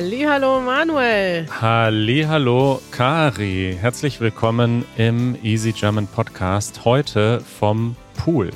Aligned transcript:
Hallo 0.00 0.60
Manuel. 0.60 1.46
Hallo 1.60 2.80
Kari. 2.92 3.76
Herzlich 3.80 4.20
willkommen 4.20 4.84
im 4.96 5.36
Easy 5.42 5.72
German 5.72 6.06
Podcast. 6.06 6.84
Heute 6.84 7.40
vom 7.40 7.96
Pool. 8.16 8.50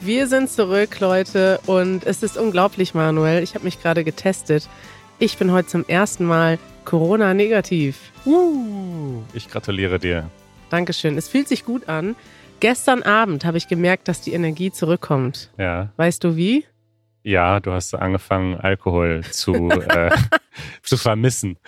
Wir 0.00 0.26
sind 0.26 0.50
zurück, 0.50 0.98
Leute, 0.98 1.60
und 1.66 2.02
es 2.04 2.24
ist 2.24 2.36
unglaublich, 2.36 2.92
Manuel. 2.92 3.44
Ich 3.44 3.54
habe 3.54 3.64
mich 3.64 3.80
gerade 3.80 4.02
getestet. 4.02 4.68
Ich 5.20 5.38
bin 5.38 5.52
heute 5.52 5.68
zum 5.68 5.84
ersten 5.86 6.24
Mal 6.24 6.58
Corona-negativ. 6.84 8.10
Uh, 8.26 9.22
ich 9.32 9.48
gratuliere 9.48 10.00
dir. 10.00 10.28
Dankeschön. 10.70 11.16
Es 11.16 11.28
fühlt 11.28 11.46
sich 11.46 11.64
gut 11.64 11.88
an. 11.88 12.16
Gestern 12.58 13.04
Abend 13.04 13.44
habe 13.44 13.58
ich 13.58 13.68
gemerkt, 13.68 14.08
dass 14.08 14.22
die 14.22 14.32
Energie 14.32 14.72
zurückkommt. 14.72 15.52
Ja. 15.56 15.90
Weißt 15.98 16.24
du 16.24 16.34
wie? 16.34 16.64
Ja, 17.24 17.58
du 17.58 17.72
hast 17.72 17.94
angefangen, 17.94 18.60
Alkohol 18.60 19.24
zu, 19.24 19.70
äh, 19.70 20.14
zu 20.82 20.98
vermissen. 20.98 21.58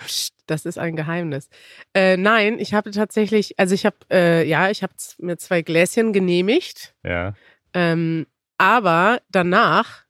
Das 0.45 0.65
ist 0.65 0.77
ein 0.77 0.95
Geheimnis. 0.95 1.49
Äh, 1.95 2.15
nein, 2.15 2.59
ich 2.59 2.75
habe 2.75 2.91
tatsächlich, 2.91 3.59
also 3.59 3.73
ich 3.73 3.83
habe, 3.83 3.97
äh, 4.11 4.47
ja, 4.47 4.69
ich 4.69 4.83
habe 4.83 4.93
mir 5.17 5.37
zwei 5.37 5.63
Gläschen 5.63 6.13
genehmigt. 6.13 6.93
Ja. 7.03 7.33
Ähm, 7.73 8.27
aber 8.59 9.19
danach, 9.31 10.03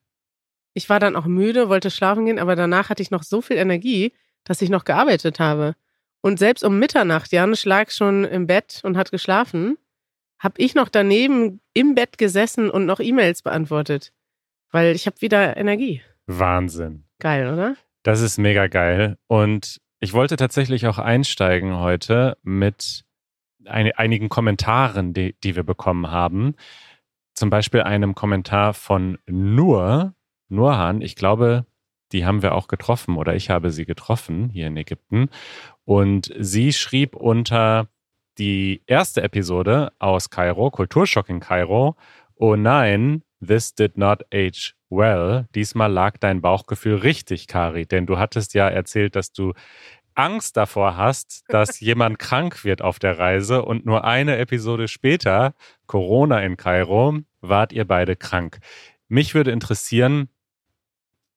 ich 0.74 0.90
war 0.90 1.00
dann 1.00 1.16
auch 1.16 1.26
müde, 1.26 1.70
wollte 1.70 1.92
schlafen 1.92 2.26
gehen, 2.26 2.40
aber 2.40 2.58
danach 2.58 2.90
hatte 2.90 3.02
ich 3.02 3.10
noch 3.10 3.24
so 3.24 3.42
viel 3.42 3.56
Energie, 3.58 4.12
dass 4.44 4.62
ich 4.62 4.70
noch 4.70 4.84
gearbeitet 4.84 5.40
habe. 5.40 5.76
Und 6.20 6.40
selbst 6.40 6.66
um 6.66 6.78
Mitternacht, 6.78 7.32
Janusz 7.32 7.64
lag 7.64 7.90
schon 7.92 8.26
im 8.26 8.48
Bett 8.48 8.82
und 8.84 8.98
hat 8.98 9.12
geschlafen, 9.12 9.78
habe 10.40 10.56
ich 10.62 10.76
noch 10.76 10.90
daneben 10.90 11.62
im 11.74 11.96
Bett 11.96 12.18
gesessen 12.18 12.70
und 12.70 12.86
noch 12.86 13.00
E-Mails 13.00 13.44
beantwortet. 13.44 14.12
Weil 14.72 14.96
ich 14.96 15.06
habe 15.06 15.22
wieder 15.22 15.58
Energie. 15.58 16.02
Wahnsinn. 16.26 17.06
Geil, 17.20 17.52
oder? 17.52 17.76
Das 18.04 18.22
ist 18.22 18.38
mega 18.38 18.68
geil. 18.68 19.18
Und 19.28 19.82
ich 20.00 20.14
wollte 20.14 20.36
tatsächlich 20.36 20.88
auch 20.88 21.00
einsteigen 21.00 21.78
heute 21.78 22.38
mit 22.44 23.04
ein, 23.66 23.92
einigen 23.94 24.30
Kommentaren, 24.30 25.14
die, 25.14 25.36
die 25.44 25.56
wir 25.56 25.64
bekommen 25.64 26.12
haben. 26.12 26.56
Zum 27.34 27.50
Beispiel 27.50 27.82
einem 27.82 28.16
Kommentar 28.16 28.74
von 28.74 29.18
Nur, 29.26 30.14
Nurhan. 30.50 31.02
Ich 31.02 31.16
glaube, 31.16 31.66
die 32.12 32.26
haben 32.26 32.42
wir 32.42 32.56
auch 32.56 32.68
getroffen 32.68 33.18
oder 33.18 33.36
ich 33.36 33.50
habe 33.50 33.72
sie 33.72 33.86
getroffen 33.86 34.50
hier 34.50 34.68
in 34.68 34.78
Ägypten. 34.78 35.30
Und 35.84 36.34
sie 36.40 36.74
schrieb 36.74 37.16
unter 37.16 37.88
die 38.38 38.84
erste 38.86 39.24
Episode 39.24 39.92
aus 40.00 40.30
Kairo, 40.30 40.70
Kulturschock 40.72 41.30
in 41.30 41.40
Kairo. 41.40 41.96
Oh 42.36 42.56
nein, 42.56 43.24
This 43.46 43.74
did 43.74 43.98
not 43.98 44.24
age 44.34 44.76
well. 44.90 45.46
Diesmal 45.54 45.92
lag 45.92 46.18
dein 46.18 46.42
Bauchgefühl 46.42 46.96
richtig, 46.96 47.48
Kari, 47.48 47.86
denn 47.86 48.06
du 48.06 48.18
hattest 48.18 48.54
ja 48.54 48.68
erzählt, 48.68 49.16
dass 49.16 49.32
du 49.32 49.54
Angst 50.16 50.58
davor 50.58 50.98
hast, 50.98 51.44
dass 51.50 51.80
jemand 51.80 52.18
krank 52.20 52.64
wird 52.64 52.82
auf 52.82 53.00
der 53.00 53.20
Reise 53.20 53.64
und 53.64 53.86
nur 53.86 54.04
eine 54.04 54.38
Episode 54.38 54.88
später, 54.88 55.54
Corona 55.86 56.42
in 56.42 56.58
Kairo, 56.58 57.20
wart 57.42 57.72
ihr 57.72 57.86
beide 57.86 58.16
krank. 58.16 58.60
Mich 59.08 59.36
würde 59.36 59.52
interessieren, 59.52 60.30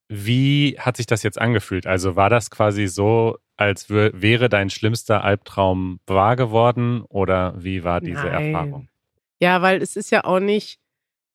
wie 0.09 0.75
hat 0.77 0.97
sich 0.97 1.05
das 1.05 1.23
jetzt 1.23 1.39
angefühlt? 1.39 1.87
Also 1.87 2.17
war 2.17 2.29
das 2.29 2.49
quasi 2.49 2.87
so, 2.87 3.37
als 3.55 3.89
wäre 3.89 4.49
dein 4.49 4.69
schlimmster 4.69 5.23
Albtraum 5.23 5.99
wahr 6.07 6.35
geworden 6.35 7.03
oder 7.03 7.53
wie 7.63 7.83
war 7.83 8.01
diese 8.01 8.25
Nein. 8.25 8.53
Erfahrung? 8.53 8.89
Ja, 9.39 9.61
weil 9.61 9.81
es 9.81 9.95
ist 9.95 10.11
ja 10.11 10.25
auch 10.25 10.39
nicht 10.39 10.80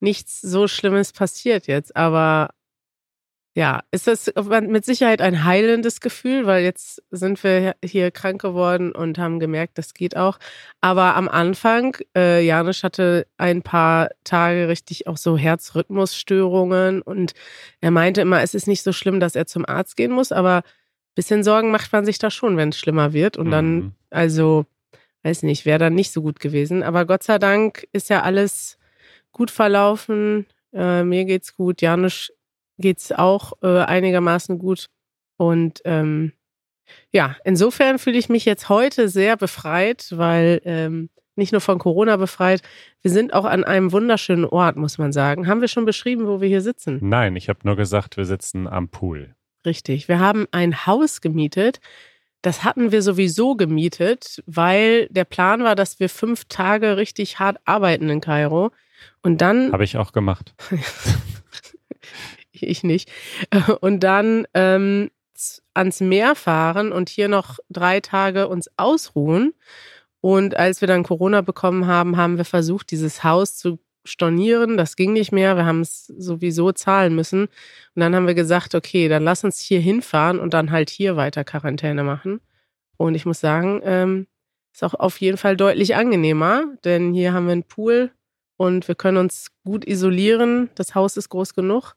nichts 0.01 0.41
so 0.41 0.69
Schlimmes 0.69 1.13
passiert 1.13 1.67
jetzt, 1.67 1.97
aber 1.97 2.51
ja, 3.55 3.83
ist 3.91 4.07
das 4.07 4.31
mit 4.69 4.85
Sicherheit 4.85 5.23
ein 5.23 5.45
heilendes 5.45 6.01
Gefühl, 6.03 6.45
weil 6.45 6.63
jetzt 6.63 7.03
sind 7.11 7.43
wir 7.43 7.75
hier 7.83 8.11
krank 8.11 8.43
geworden 8.43 8.93
und 8.93 9.17
haben 9.17 9.41
gemerkt, 9.41 9.79
das 9.79 9.95
geht 9.95 10.15
auch. 10.15 10.39
Aber 10.83 11.17
am 11.17 11.27
Anfang, 11.27 11.97
äh, 12.15 12.45
Janusz 12.45 12.83
hatte 12.83 13.27
ein 13.39 13.63
paar 13.63 14.11
Tage 14.25 14.69
richtig 14.69 15.07
auch 15.07 15.17
so 15.17 15.39
Herzrhythmusstörungen 15.39 17.01
und 17.01 17.33
er 17.81 17.91
meinte 17.91 18.21
immer, 18.21 18.43
es 18.43 18.53
ist 18.53 18.67
nicht 18.69 18.83
so 18.83 18.93
schlimm, 18.93 19.21
dass 19.21 19.35
er 19.35 19.47
zum 19.47 19.65
Arzt 19.67 19.97
gehen 19.97 20.13
muss, 20.13 20.33
aber 20.33 20.57
ein 20.59 20.63
bisschen 21.15 21.43
Sorgen 21.43 21.71
macht 21.71 21.91
man 21.95 22.05
sich 22.05 22.19
da 22.19 22.31
schon, 22.31 22.59
wenn 22.59 22.69
es 22.69 22.79
schlimmer 22.79 23.15
wird. 23.15 23.39
Und 23.39 23.51
dann, 23.51 23.75
Mhm. 23.77 23.93
also, 24.11 24.67
weiß 25.23 25.45
nicht, 25.45 25.65
wäre 25.65 25.79
dann 25.79 25.95
nicht 25.95 26.13
so 26.13 26.21
gut 26.21 26.41
gewesen. 26.41 26.83
Aber 26.83 27.07
Gott 27.07 27.23
sei 27.23 27.39
Dank 27.39 27.89
ist 27.93 28.11
ja 28.11 28.21
alles 28.23 28.77
gut 29.37 29.51
verlaufen. 29.51 30.47
Äh, 30.73 31.05
mir 31.05 31.27
geht's 31.27 31.55
gut. 31.55 31.83
Janusz 31.83 32.33
geht's 32.79 33.13
auch 33.13 33.53
äh, 33.63 33.81
einigermaßen 33.81 34.59
gut. 34.59 34.89
Und 35.37 35.83
ähm, 35.85 36.33
ja, 37.13 37.37
insofern 37.45 37.99
fühle 37.99 38.19
ich 38.19 38.31
mich 38.31 38.47
jetzt 38.47 38.71
heute 38.71 39.09
sehr 39.09 39.37
befreit, 39.37 40.09
weil 40.13 40.63
ähm, 40.65 41.11
nicht 41.35 41.53
nur 41.53 41.61
von 41.61 41.79
Corona 41.79 42.17
befreit, 42.17 42.63
wir 43.03 43.11
sind 43.11 43.35
auch 43.35 43.45
an 43.45 43.63
einem 43.63 43.93
wunderschönen 43.93 44.47
Ort, 44.47 44.77
muss 44.77 44.97
man 44.97 45.13
sagen. 45.13 45.47
Haben 45.47 45.61
wir 45.61 45.69
schon 45.69 45.85
beschrieben, 45.85 46.27
wo 46.27 46.41
wir 46.41 46.49
hier 46.49 46.63
sitzen? 46.63 46.99
Nein, 47.03 47.37
ich 47.37 47.51
habe 47.51 47.59
nur 47.65 47.77
gesagt, 47.77 48.17
wir 48.17 48.25
sitzen 48.25 48.67
am 48.67 48.89
Pool. 48.89 49.35
Richtig. 49.67 50.09
Wir 50.09 50.19
haben 50.19 50.47
ein 50.51 50.87
Haus 50.87 51.21
gemietet. 51.21 51.81
Das 52.41 52.65
hatten 52.65 52.91
wir 52.91 53.03
sowieso 53.03 53.55
gemietet, 53.55 54.43
weil 54.47 55.09
der 55.11 55.25
Plan 55.25 55.63
war, 55.63 55.75
dass 55.75 56.01
wir 56.01 56.09
fünf 56.09 56.47
Tage 56.47 56.97
richtig 56.97 57.39
hart 57.39 57.59
arbeiten 57.67 58.09
in 58.09 58.23
Kairo. 58.23 58.71
Und 59.23 59.41
dann 59.41 59.73
Habe 59.73 59.85
ich 59.85 59.97
auch 59.97 60.13
gemacht. 60.13 60.55
ich 62.53 62.83
nicht. 62.83 63.11
Und 63.81 64.01
dann 64.01 64.47
ähm, 64.55 65.11
ans 65.75 66.01
Meer 66.01 66.35
fahren 66.35 66.93
und 66.93 67.09
hier 67.09 67.29
noch 67.29 67.59
drei 67.69 68.01
Tage 68.01 68.49
uns 68.49 68.71
ausruhen. 68.77 69.55
Und 70.21 70.57
als 70.57 70.81
wir 70.81 70.89
dann 70.89 71.03
Corona 71.03 71.41
bekommen 71.43 71.87
haben, 71.87 72.17
haben 72.17 72.37
wir 72.37 72.45
versucht, 72.45 72.91
dieses 72.91 73.23
Haus 73.23 73.57
zu 73.57 73.79
stornieren. 74.05 74.77
Das 74.77 74.97
ging 74.97 75.13
nicht 75.13 75.33
mehr. 75.33 75.57
Wir 75.57 75.67
haben 75.67 75.81
es 75.81 76.07
sowieso 76.07 76.73
zahlen 76.73 77.15
müssen. 77.15 77.43
Und 77.43 78.01
dann 78.01 78.15
haben 78.15 78.27
wir 78.27 78.35
gesagt, 78.35 78.75
okay, 78.75 79.09
dann 79.09 79.25
lass 79.25 79.45
uns 79.45 79.61
hier 79.61 79.81
hinfahren 79.81 80.39
und 80.39 80.55
dann 80.55 80.71
halt 80.71 80.91
hier 80.91 81.17
weiter 81.17 81.45
Quarantäne 81.45 82.03
machen. 82.03 82.41
Und 82.97 83.15
ich 83.15 83.27
muss 83.27 83.41
sagen, 83.41 83.81
ähm, 83.85 84.27
ist 84.73 84.85
auch 84.85 84.95
auf 84.95 85.21
jeden 85.21 85.39
Fall 85.39 85.57
deutlich 85.57 85.97
angenehmer, 85.97 86.65
denn 86.85 87.13
hier 87.13 87.33
haben 87.33 87.47
wir 87.47 87.53
einen 87.53 87.65
Pool 87.65 88.11
und 88.57 88.89
wir 88.89 88.95
können 88.95 89.19
uns 89.19 89.49
gut 89.65 89.87
isolieren. 89.87 90.71
Das 90.75 90.95
Haus 90.95 91.17
ist 91.17 91.29
groß 91.29 91.55
genug. 91.55 91.95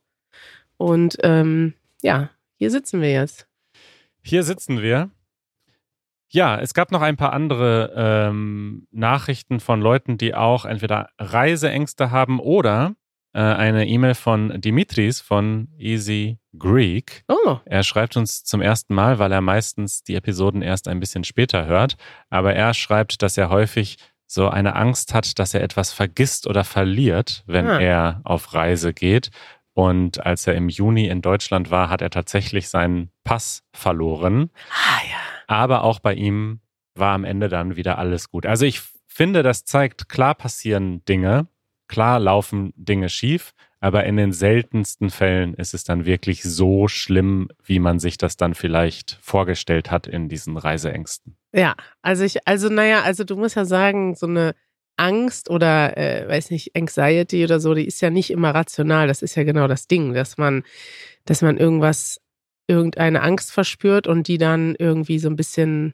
Und 0.77 1.17
ähm, 1.23 1.73
ja, 2.01 2.29
hier 2.57 2.71
sitzen 2.71 3.01
wir 3.01 3.11
jetzt. 3.11 3.47
Hier 4.21 4.43
sitzen 4.43 4.81
wir. 4.81 5.09
Ja, 6.31 6.59
es 6.59 6.73
gab 6.73 6.91
noch 6.91 7.01
ein 7.01 7.17
paar 7.17 7.33
andere 7.33 7.93
ähm, 7.95 8.87
Nachrichten 8.91 9.59
von 9.59 9.81
Leuten, 9.81 10.17
die 10.17 10.35
auch 10.35 10.65
entweder 10.65 11.09
Reiseängste 11.17 12.11
haben 12.11 12.39
oder 12.39 12.93
äh, 13.33 13.39
eine 13.39 13.87
E-Mail 13.87 14.13
von 14.13 14.61
Dimitris 14.61 15.21
von 15.21 15.69
Easy 15.77 16.37
Greek. 16.57 17.23
Oh, 17.27 17.57
Er 17.65 17.83
schreibt 17.83 18.15
uns 18.15 18.43
zum 18.43 18.61
ersten 18.61 18.93
Mal, 18.93 19.17
weil 19.17 19.31
er 19.31 19.41
meistens 19.41 20.03
die 20.03 20.15
Episoden 20.15 20.61
erst 20.61 20.87
ein 20.87 20.99
bisschen 20.99 21.23
später 21.23 21.65
hört. 21.65 21.95
Aber 22.29 22.53
er 22.53 22.73
schreibt, 22.75 23.23
dass 23.23 23.37
er 23.37 23.49
häufig 23.49 23.97
so 24.31 24.47
eine 24.47 24.75
Angst 24.75 25.15
hat, 25.15 25.39
dass 25.39 25.55
er 25.55 25.63
etwas 25.63 25.91
vergisst 25.91 26.45
oder 26.45 26.63
verliert, 26.63 27.43
wenn 27.47 27.67
Ah. 27.67 27.79
er 27.79 28.21
auf 28.23 28.53
Reise 28.53 28.93
geht. 28.93 29.31
Und 29.73 30.23
als 30.25 30.45
er 30.45 30.53
im 30.53 30.69
Juni 30.69 31.07
in 31.07 31.21
Deutschland 31.23 31.71
war, 31.71 31.89
hat 31.89 32.01
er 32.03 32.11
tatsächlich 32.11 32.69
seinen 32.69 33.09
Pass 33.23 33.63
verloren. 33.73 34.51
ah 34.69 35.01
ja. 35.09 35.17
Aber 35.47 35.83
auch 35.83 35.99
bei 35.99 36.13
ihm 36.13 36.59
war 36.93 37.13
am 37.15 37.23
Ende 37.23 37.49
dann 37.49 37.75
wieder 37.75 37.97
alles 37.97 38.29
gut. 38.29 38.45
Also 38.45 38.65
ich 38.65 38.81
finde, 39.07 39.41
das 39.41 39.65
zeigt, 39.65 40.09
klar 40.09 40.35
passieren 40.35 41.03
Dinge, 41.05 41.47
klar 41.87 42.19
laufen 42.19 42.71
Dinge 42.75 43.09
schief, 43.09 43.53
aber 43.79 44.03
in 44.05 44.17
den 44.17 44.33
seltensten 44.33 45.09
Fällen 45.09 45.53
ist 45.53 45.73
es 45.73 45.83
dann 45.83 46.05
wirklich 46.05 46.43
so 46.43 46.87
schlimm, 46.87 47.49
wie 47.63 47.79
man 47.79 47.99
sich 47.99 48.17
das 48.17 48.35
dann 48.35 48.53
vielleicht 48.53 49.17
vorgestellt 49.21 49.89
hat 49.89 50.07
in 50.07 50.27
diesen 50.27 50.57
Reiseängsten. 50.57 51.35
Ja, 51.53 51.75
also 52.01 52.23
ich, 52.23 52.45
also 52.47 52.69
naja, 52.69 53.03
also 53.03 53.23
du 53.23 53.35
musst 53.37 53.55
ja 53.55 53.65
sagen, 53.65 54.15
so 54.15 54.27
eine 54.27 54.53
Angst 54.97 55.49
oder, 55.49 55.97
äh, 55.97 56.27
weiß 56.27 56.51
nicht, 56.51 56.75
Anxiety 56.75 57.43
oder 57.43 57.61
so, 57.61 57.73
die 57.73 57.85
ist 57.85 58.01
ja 58.01 58.09
nicht 58.09 58.31
immer 58.31 58.51
rational. 58.51 59.07
Das 59.07 59.21
ist 59.21 59.35
ja 59.35 59.43
genau 59.43 59.67
das 59.67 59.87
Ding, 59.87 60.13
dass 60.13 60.37
man, 60.37 60.63
dass 61.25 61.41
man 61.41 61.57
irgendwas, 61.57 62.19
irgendeine 62.67 63.21
Angst 63.21 63.51
verspürt 63.51 64.07
und 64.07 64.27
die 64.27 64.37
dann 64.37 64.75
irgendwie 64.77 65.19
so 65.19 65.29
ein 65.29 65.37
bisschen, 65.37 65.93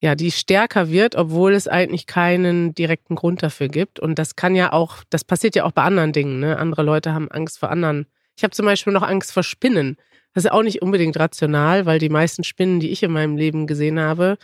ja, 0.00 0.14
die 0.14 0.30
stärker 0.30 0.90
wird, 0.90 1.16
obwohl 1.16 1.54
es 1.54 1.66
eigentlich 1.66 2.06
keinen 2.06 2.74
direkten 2.74 3.16
Grund 3.16 3.42
dafür 3.42 3.68
gibt. 3.68 3.98
Und 3.98 4.18
das 4.18 4.36
kann 4.36 4.54
ja 4.54 4.72
auch, 4.72 5.02
das 5.10 5.24
passiert 5.24 5.56
ja 5.56 5.64
auch 5.64 5.72
bei 5.72 5.82
anderen 5.82 6.12
Dingen, 6.12 6.38
ne? 6.38 6.58
Andere 6.58 6.82
Leute 6.82 7.12
haben 7.12 7.30
Angst 7.30 7.58
vor 7.58 7.70
anderen. 7.70 8.06
Ich 8.36 8.44
habe 8.44 8.54
zum 8.54 8.66
Beispiel 8.66 8.92
noch 8.92 9.02
Angst 9.02 9.32
vor 9.32 9.42
Spinnen. 9.42 9.96
Das 10.34 10.44
ist 10.44 10.52
auch 10.52 10.62
nicht 10.62 10.82
unbedingt 10.82 11.18
rational, 11.18 11.84
weil 11.86 11.98
die 11.98 12.10
meisten 12.10 12.44
Spinnen, 12.44 12.78
die 12.78 12.90
ich 12.90 13.02
in 13.02 13.10
meinem 13.10 13.36
Leben 13.36 13.66
gesehen 13.66 13.98
habe, 13.98 14.38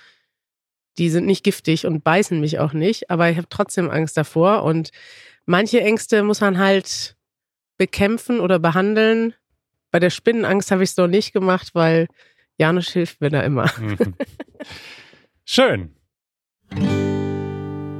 die 0.99 1.09
sind 1.09 1.27
nicht 1.27 1.45
giftig 1.45 1.87
und 1.87 2.03
beißen 2.03 2.41
mich 2.41 2.59
auch 2.59 2.73
nicht, 2.73 3.11
aber 3.11 3.31
ich 3.31 3.37
habe 3.37 3.49
trotzdem 3.49 3.91
Angst 3.91 4.17
davor. 4.17 4.65
Und 4.65 4.91
manche 5.47 5.81
Ängste 5.81 6.25
muss 6.25 6.41
man 6.41 6.59
halt 6.59 7.17
bekämpfen 7.77 8.41
oder 8.41 8.59
behandeln. 8.59 9.35
Bei 9.93 10.01
der 10.01 10.11
Spinnenangst 10.11 10.73
habe 10.73 10.83
ich 10.83 10.91
es 10.91 10.97
noch 10.97 11.07
nicht 11.07 11.33
gemacht, 11.33 11.71
weil 11.75 12.09
Janusz 12.59 12.91
hilft 12.91 13.21
mir 13.21 13.31
da 13.31 13.43
immer. 13.43 13.71
Schön. 15.47 15.95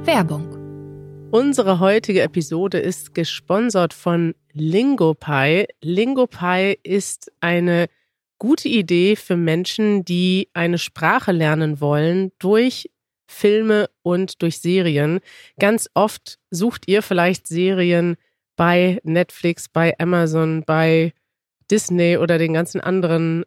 Werbung. 0.03 1.29
Unsere 1.31 1.79
heutige 1.79 2.23
Episode 2.23 2.79
ist 2.79 3.13
gesponsert 3.13 3.93
von 3.93 4.33
LingoPie. 4.53 5.67
LingoPie 5.81 6.79
ist 6.81 7.31
eine 7.41 7.87
gute 8.39 8.67
Idee 8.67 9.15
für 9.15 9.37
Menschen, 9.37 10.03
die 10.03 10.49
eine 10.53 10.79
Sprache 10.79 11.31
lernen 11.31 11.79
wollen 11.79 12.31
durch 12.39 12.89
Filme 13.27 13.91
und 14.01 14.41
durch 14.41 14.59
Serien. 14.59 15.19
Ganz 15.59 15.87
oft 15.93 16.39
sucht 16.49 16.87
ihr 16.87 17.03
vielleicht 17.03 17.45
Serien 17.45 18.15
bei 18.55 18.99
Netflix, 19.03 19.69
bei 19.69 19.93
Amazon, 19.99 20.63
bei 20.65 21.13
Disney 21.69 22.17
oder 22.17 22.39
den 22.39 22.53
ganzen 22.53 22.81
anderen 22.81 23.45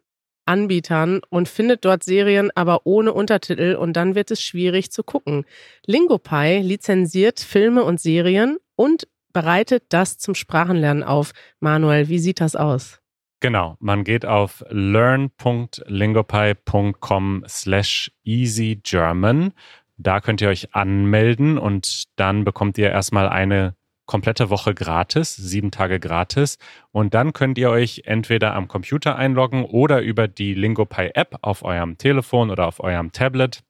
Anbietern 0.49 1.21
und 1.29 1.47
findet 1.47 1.85
dort 1.85 2.03
Serien 2.03 2.49
aber 2.55 2.85
ohne 2.85 3.13
Untertitel 3.13 3.77
und 3.79 3.93
dann 3.93 4.15
wird 4.15 4.31
es 4.31 4.41
schwierig 4.41 4.91
zu 4.91 5.03
gucken. 5.03 5.45
LingoPie 5.85 6.61
lizenziert 6.61 7.39
Filme 7.39 7.83
und 7.83 8.01
Serien 8.01 8.57
und 8.75 9.07
bereitet 9.31 9.83
das 9.89 10.17
zum 10.17 10.33
Sprachenlernen 10.35 11.03
auf. 11.03 11.31
Manuel, 11.59 12.09
wie 12.09 12.19
sieht 12.19 12.41
das 12.41 12.57
aus? 12.57 12.99
Genau, 13.41 13.77
man 13.79 14.03
geht 14.03 14.25
auf 14.25 14.65
learn.lingopie.com 14.69 17.45
slash 17.47 18.11
easygerman. 18.23 19.53
Da 19.97 20.19
könnt 20.19 20.41
ihr 20.41 20.49
euch 20.49 20.73
anmelden 20.73 21.57
und 21.57 22.03
dann 22.15 22.43
bekommt 22.43 22.77
ihr 22.77 22.89
erstmal 22.89 23.29
eine 23.29 23.75
komplette 24.09 24.49
Woche 24.49 24.73
gratis, 24.73 25.35
sieben 25.35 25.69
Tage 25.69 25.99
gratis. 25.99 26.57
Und 26.91 27.13
dann 27.13 27.31
könnt 27.31 27.59
ihr 27.59 27.69
euch 27.69 28.01
entweder 28.05 28.55
am 28.55 28.67
Computer 28.67 29.15
einloggen 29.15 29.63
oder 29.63 30.01
über 30.01 30.27
die 30.27 30.55
LingoPie 30.55 31.11
App 31.13 31.37
auf 31.43 31.63
eurem 31.63 31.95
Telefon 31.99 32.49
oder 32.49 32.65
auf 32.65 32.79
eurem 32.79 33.11
Tablet. 33.11 33.61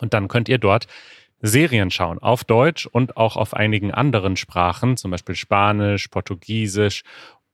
Und 0.00 0.14
dann 0.14 0.26
könnt 0.26 0.48
ihr 0.48 0.58
dort 0.58 0.88
Serien 1.40 1.92
schauen, 1.92 2.18
auf 2.18 2.42
Deutsch 2.42 2.86
und 2.86 3.16
auch 3.16 3.36
auf 3.36 3.54
einigen 3.54 3.92
anderen 3.92 4.36
Sprachen, 4.36 4.96
zum 4.96 5.12
Beispiel 5.12 5.36
Spanisch, 5.36 6.08
Portugiesisch. 6.08 7.04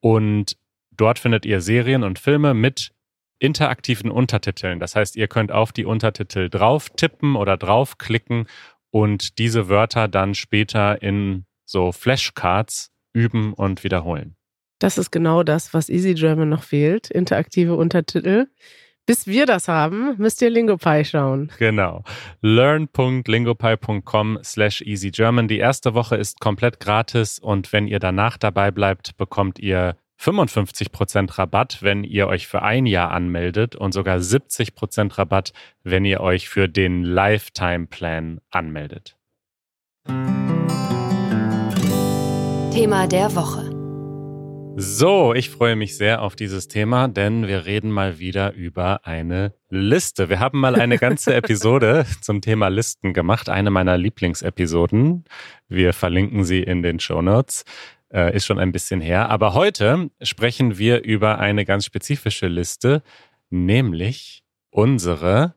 Und 0.01 0.57
dort 0.93 1.19
findet 1.19 1.45
ihr 1.45 1.61
Serien 1.61 2.05
und 2.05 2.19
Filme 2.19 2.55
mit 2.55 2.93
interaktiven 3.39 4.11
Untertiteln. 4.11 4.81
Das 4.81 4.97
heißt, 4.97 5.17
ihr 5.17 5.29
könnt 5.29 5.53
auf 5.53 5.73
die 5.73 5.85
Untertitel 5.85 6.49
drauf 6.49 6.89
tippen 6.89 7.37
oder 7.37 7.59
draufklicken 7.59 8.47
und 8.91 9.37
diese 9.39 9.69
Wörter 9.69 10.09
dann 10.09 10.35
später 10.35 11.03
in 11.03 11.45
so 11.65 11.93
Flashcards 11.93 12.91
üben 13.13 13.53
und 13.53 13.85
wiederholen. 13.85 14.37
Das 14.79 14.99
ist 14.99 15.11
genau 15.11 15.43
das, 15.43 15.73
was 15.73 15.89
Easy 15.89 16.15
German 16.15 16.49
noch 16.49 16.63
fehlt, 16.63 17.11
interaktive 17.11 17.75
Untertitel. 17.75 18.49
Bis 19.07 19.27
wir 19.27 19.45
das 19.45 19.69
haben, 19.69 20.15
müsst 20.17 20.41
ihr 20.41 20.49
LingoPie 20.49 21.05
schauen. 21.05 21.53
Genau. 21.59 22.05
learn.lingopie.com 22.41 24.39
slash 24.43 24.81
easygerman. 24.81 25.47
Die 25.47 25.59
erste 25.59 25.93
Woche 25.95 26.17
ist 26.17 26.41
komplett 26.41 26.81
gratis 26.81 27.39
und 27.39 27.73
wenn 27.75 27.87
ihr 27.87 27.99
danach 27.99 28.39
dabei 28.39 28.71
bleibt, 28.71 29.19
bekommt 29.19 29.59
ihr 29.59 29.97
55% 30.19 31.39
Rabatt, 31.39 31.83
wenn 31.83 32.03
ihr 32.03 32.29
euch 32.29 32.47
für 32.47 32.63
ein 32.63 32.87
Jahr 32.87 33.11
anmeldet 33.11 33.77
und 33.77 33.93
sogar 33.93 34.19
70% 34.19 35.19
Rabatt, 35.19 35.53
wenn 35.83 36.07
ihr 36.07 36.21
euch 36.21 36.49
für 36.49 36.67
den 36.69 37.05
Lifetime 37.05 37.87
Plan 37.87 38.41
anmeldet. 38.51 39.17
Thema 42.75 43.07
der 43.07 43.37
Woche. 43.37 43.71
So, 44.77 45.33
ich 45.33 45.49
freue 45.49 45.77
mich 45.77 45.97
sehr 45.97 46.23
auf 46.23 46.35
dieses 46.35 46.67
Thema, 46.67 47.07
denn 47.07 47.47
wir 47.47 47.67
reden 47.67 47.89
mal 47.89 48.19
wieder 48.19 48.53
über 48.53 49.07
eine 49.07 49.55
Liste. 49.71 50.29
Wir 50.29 50.41
haben 50.41 50.59
mal 50.59 50.75
eine 50.75 50.99
ganze 50.99 51.35
Episode 51.37 52.05
zum 52.21 52.41
Thema 52.41 52.67
Listen 52.67 53.15
gemacht, 53.15 53.49
eine 53.49 53.71
meiner 53.71 53.97
Lieblingsepisoden. 53.97 55.23
Wir 55.69 55.93
verlinken 55.93 56.43
sie 56.43 56.65
in 56.65 56.83
den 56.83 56.99
Show 56.99 57.23
Notes. 57.23 57.65
Äh, 58.13 58.35
ist 58.35 58.45
schon 58.45 58.59
ein 58.59 58.73
bisschen 58.73 59.01
her. 59.01 59.31
Aber 59.31 59.55
heute 59.55 60.11
sprechen 60.21 60.77
wir 60.77 61.05
über 61.05 61.39
eine 61.39 61.65
ganz 61.65 61.85
spezifische 61.85 62.49
Liste, 62.49 63.05
nämlich 63.51 64.43
unsere 64.71 65.55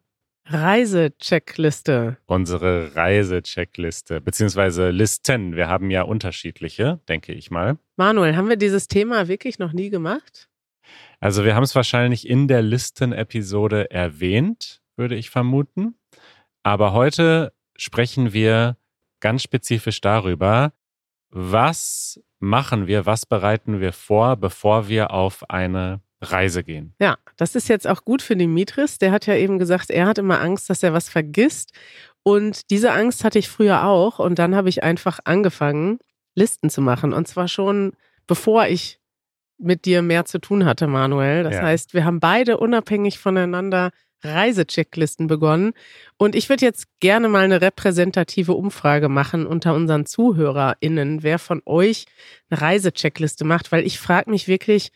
Reisecheckliste. 0.49 2.17
Unsere 2.25 2.95
Reisecheckliste, 2.95 4.21
beziehungsweise 4.21 4.91
Listen. 4.91 5.55
Wir 5.55 5.67
haben 5.67 5.91
ja 5.91 6.03
unterschiedliche, 6.03 7.01
denke 7.09 7.33
ich 7.33 7.51
mal. 7.51 7.77
Manuel, 7.97 8.35
haben 8.35 8.47
wir 8.47 8.55
dieses 8.55 8.87
Thema 8.87 9.27
wirklich 9.27 9.59
noch 9.59 9.73
nie 9.73 9.89
gemacht? 9.89 10.49
Also 11.19 11.43
wir 11.43 11.55
haben 11.55 11.63
es 11.63 11.75
wahrscheinlich 11.75 12.29
in 12.29 12.47
der 12.47 12.61
Listen-Episode 12.61 13.91
erwähnt, 13.91 14.81
würde 14.95 15.15
ich 15.15 15.29
vermuten. 15.29 15.95
Aber 16.63 16.93
heute 16.93 17.53
sprechen 17.75 18.33
wir 18.33 18.77
ganz 19.19 19.43
spezifisch 19.43 19.99
darüber, 19.99 20.73
was 21.29 22.21
machen 22.39 22.87
wir, 22.87 23.05
was 23.05 23.25
bereiten 23.25 23.81
wir 23.81 23.93
vor, 23.93 24.37
bevor 24.37 24.87
wir 24.87 25.11
auf 25.11 25.49
eine 25.49 26.01
Reise 26.21 26.63
gehen. 26.63 26.93
Ja, 26.99 27.17
das 27.35 27.55
ist 27.55 27.67
jetzt 27.69 27.87
auch 27.87 28.03
gut 28.03 28.21
für 28.21 28.35
Dimitris. 28.35 28.97
Der 28.97 29.11
hat 29.11 29.27
ja 29.27 29.35
eben 29.35 29.59
gesagt, 29.59 29.89
er 29.89 30.07
hat 30.07 30.17
immer 30.17 30.41
Angst, 30.41 30.69
dass 30.69 30.83
er 30.83 30.93
was 30.93 31.09
vergisst. 31.09 31.73
Und 32.23 32.69
diese 32.71 32.91
Angst 32.91 33.23
hatte 33.23 33.39
ich 33.39 33.49
früher 33.49 33.85
auch. 33.85 34.19
Und 34.19 34.39
dann 34.39 34.55
habe 34.55 34.69
ich 34.69 34.83
einfach 34.83 35.19
angefangen, 35.23 35.99
Listen 36.35 36.69
zu 36.69 36.81
machen. 36.81 37.13
Und 37.13 37.27
zwar 37.27 37.47
schon 37.47 37.93
bevor 38.27 38.67
ich 38.67 38.99
mit 39.57 39.85
dir 39.85 40.01
mehr 40.03 40.25
zu 40.25 40.39
tun 40.39 40.65
hatte, 40.65 40.85
Manuel. 40.85 41.43
Das 41.43 41.55
ja. 41.55 41.63
heißt, 41.63 41.93
wir 41.93 42.05
haben 42.05 42.19
beide 42.19 42.57
unabhängig 42.57 43.17
voneinander 43.17 43.91
Reisechecklisten 44.23 45.27
begonnen. 45.27 45.73
Und 46.17 46.35
ich 46.35 46.49
würde 46.49 46.65
jetzt 46.65 46.87
gerne 46.99 47.27
mal 47.29 47.45
eine 47.45 47.61
repräsentative 47.61 48.53
Umfrage 48.53 49.09
machen 49.09 49.47
unter 49.47 49.73
unseren 49.73 50.05
ZuhörerInnen, 50.05 51.23
wer 51.23 51.39
von 51.39 51.61
euch 51.65 52.05
eine 52.49 52.61
Reisecheckliste 52.61 53.45
macht, 53.45 53.71
weil 53.71 53.85
ich 53.85 53.99
frage 53.99 54.29
mich 54.29 54.47
wirklich, 54.47 54.91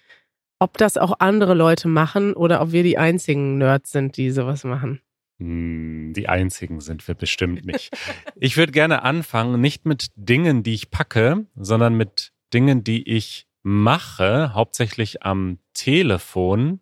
ob 0.61 0.77
das 0.77 0.95
auch 0.95 1.13
andere 1.17 1.55
Leute 1.55 1.87
machen 1.87 2.33
oder 2.33 2.61
ob 2.61 2.71
wir 2.71 2.83
die 2.83 2.99
einzigen 2.99 3.57
Nerds 3.57 3.91
sind, 3.91 4.15
die 4.15 4.29
sowas 4.29 4.63
machen. 4.63 5.01
Hm, 5.39 6.13
die 6.15 6.29
einzigen 6.29 6.81
sind 6.81 7.07
wir 7.07 7.15
bestimmt 7.15 7.65
nicht. 7.65 7.89
ich 8.35 8.57
würde 8.57 8.71
gerne 8.71 9.01
anfangen, 9.01 9.59
nicht 9.59 9.87
mit 9.87 10.09
Dingen, 10.15 10.61
die 10.61 10.75
ich 10.75 10.91
packe, 10.91 11.47
sondern 11.55 11.95
mit 11.95 12.31
Dingen, 12.53 12.83
die 12.83 13.09
ich 13.09 13.47
mache, 13.63 14.53
hauptsächlich 14.53 15.23
am 15.23 15.57
Telefon, 15.73 16.81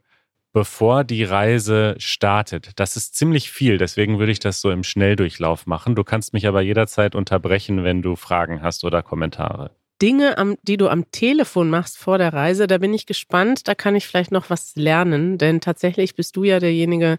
bevor 0.51 1.05
die 1.05 1.23
Reise 1.23 1.95
startet. 1.99 2.71
Das 2.81 2.97
ist 2.97 3.15
ziemlich 3.15 3.49
viel, 3.49 3.77
deswegen 3.77 4.19
würde 4.19 4.33
ich 4.33 4.39
das 4.39 4.59
so 4.59 4.71
im 4.71 4.83
Schnelldurchlauf 4.83 5.67
machen. 5.67 5.95
Du 5.95 6.03
kannst 6.03 6.33
mich 6.33 6.47
aber 6.47 6.59
jederzeit 6.59 7.15
unterbrechen, 7.15 7.85
wenn 7.85 8.01
du 8.01 8.17
Fragen 8.17 8.61
hast 8.61 8.83
oder 8.83 9.03
Kommentare. 9.03 9.71
Dinge, 10.01 10.37
am, 10.37 10.55
die 10.63 10.77
du 10.77 10.87
am 10.87 11.11
Telefon 11.11 11.69
machst 11.69 11.97
vor 11.97 12.17
der 12.17 12.33
Reise, 12.33 12.67
da 12.67 12.77
bin 12.77 12.93
ich 12.93 13.05
gespannt. 13.05 13.67
Da 13.67 13.75
kann 13.75 13.95
ich 13.95 14.07
vielleicht 14.07 14.31
noch 14.31 14.49
was 14.49 14.75
lernen, 14.75 15.37
denn 15.37 15.61
tatsächlich 15.61 16.15
bist 16.15 16.35
du 16.35 16.43
ja 16.43 16.59
derjenige, 16.59 17.17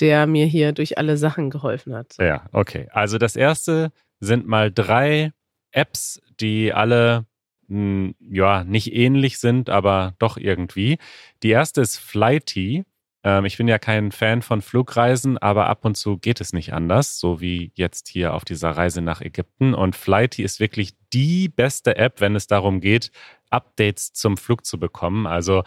der 0.00 0.26
mir 0.26 0.46
hier 0.46 0.72
durch 0.72 0.98
alle 0.98 1.16
Sachen 1.16 1.50
geholfen 1.50 1.94
hat. 1.94 2.14
Ja, 2.18 2.46
okay. 2.52 2.88
Also 2.92 3.18
das 3.18 3.36
erste 3.36 3.90
sind 4.20 4.46
mal 4.46 4.70
drei 4.72 5.32
Apps, 5.72 6.20
die 6.40 6.72
alle 6.72 7.26
mh, 7.66 7.76
hm, 7.76 8.14
ja 8.20 8.64
nicht 8.64 8.94
ähnlich 8.94 9.38
sind, 9.38 9.70
aber 9.70 10.14
doch 10.18 10.36
irgendwie. 10.36 10.98
Die 11.42 11.50
erste 11.50 11.80
ist 11.80 11.98
Flighty. 11.98 12.84
Ähm, 13.28 13.44
ich 13.44 13.58
bin 13.58 13.68
ja 13.68 13.78
kein 13.78 14.10
Fan 14.10 14.40
von 14.40 14.62
Flugreisen, 14.62 15.36
aber 15.36 15.66
ab 15.66 15.84
und 15.84 15.96
zu 15.96 16.16
geht 16.16 16.40
es 16.40 16.54
nicht 16.54 16.72
anders, 16.72 17.20
so 17.20 17.42
wie 17.42 17.72
jetzt 17.74 18.08
hier 18.08 18.32
auf 18.32 18.44
dieser 18.46 18.70
Reise 18.70 19.02
nach 19.02 19.20
Ägypten. 19.20 19.74
Und 19.74 19.96
Flighty 19.96 20.42
ist 20.42 20.60
wirklich 20.60 20.94
die 21.12 21.48
beste 21.48 21.96
App, 21.96 22.22
wenn 22.22 22.34
es 22.34 22.46
darum 22.46 22.80
geht, 22.80 23.10
Updates 23.50 24.14
zum 24.14 24.38
Flug 24.38 24.64
zu 24.64 24.78
bekommen. 24.78 25.26
Also 25.26 25.62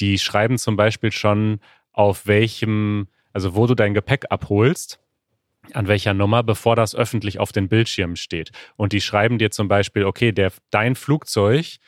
die 0.00 0.18
schreiben 0.18 0.56
zum 0.56 0.76
Beispiel 0.76 1.12
schon, 1.12 1.60
auf 1.92 2.26
welchem, 2.26 3.08
also 3.34 3.54
wo 3.54 3.66
du 3.66 3.74
dein 3.74 3.94
Gepäck 3.94 4.24
abholst 4.30 4.98
an 5.72 5.88
welcher 5.88 6.12
Nummer, 6.12 6.42
bevor 6.42 6.76
das 6.76 6.94
öffentlich 6.94 7.38
auf 7.38 7.52
den 7.52 7.68
Bildschirmen 7.68 8.16
steht. 8.16 8.50
Und 8.76 8.92
die 8.92 9.00
schreiben 9.00 9.38
dir 9.38 9.50
zum 9.50 9.68
Beispiel, 9.68 10.04
okay, 10.04 10.32
der, 10.32 10.52
dein 10.70 10.94
Flugzeug 10.94 11.78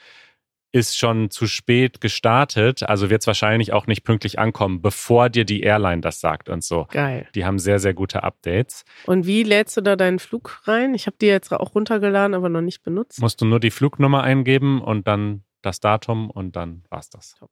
ist 0.76 0.98
schon 0.98 1.30
zu 1.30 1.46
spät 1.46 2.02
gestartet, 2.02 2.82
also 2.82 3.08
wird 3.08 3.22
es 3.22 3.26
wahrscheinlich 3.26 3.72
auch 3.72 3.86
nicht 3.86 4.04
pünktlich 4.04 4.38
ankommen, 4.38 4.82
bevor 4.82 5.30
dir 5.30 5.46
die 5.46 5.62
Airline 5.62 6.02
das 6.02 6.20
sagt 6.20 6.50
und 6.50 6.62
so. 6.62 6.86
Geil. 6.90 7.26
Die 7.34 7.46
haben 7.46 7.58
sehr, 7.58 7.78
sehr 7.78 7.94
gute 7.94 8.22
Updates. 8.22 8.84
Und 9.06 9.26
wie 9.26 9.42
lädst 9.42 9.74
du 9.78 9.80
da 9.80 9.96
deinen 9.96 10.18
Flug 10.18 10.60
rein? 10.64 10.94
Ich 10.94 11.06
habe 11.06 11.16
die 11.18 11.26
jetzt 11.26 11.50
auch 11.50 11.74
runtergeladen, 11.74 12.34
aber 12.34 12.50
noch 12.50 12.60
nicht 12.60 12.82
benutzt. 12.82 13.22
Musst 13.22 13.40
du 13.40 13.46
nur 13.46 13.58
die 13.58 13.70
Flugnummer 13.70 14.22
eingeben 14.22 14.82
und 14.82 15.08
dann 15.08 15.44
das 15.62 15.80
Datum 15.80 16.30
und 16.30 16.56
dann 16.56 16.84
war's 16.90 17.08
das. 17.08 17.34
Top. 17.38 17.50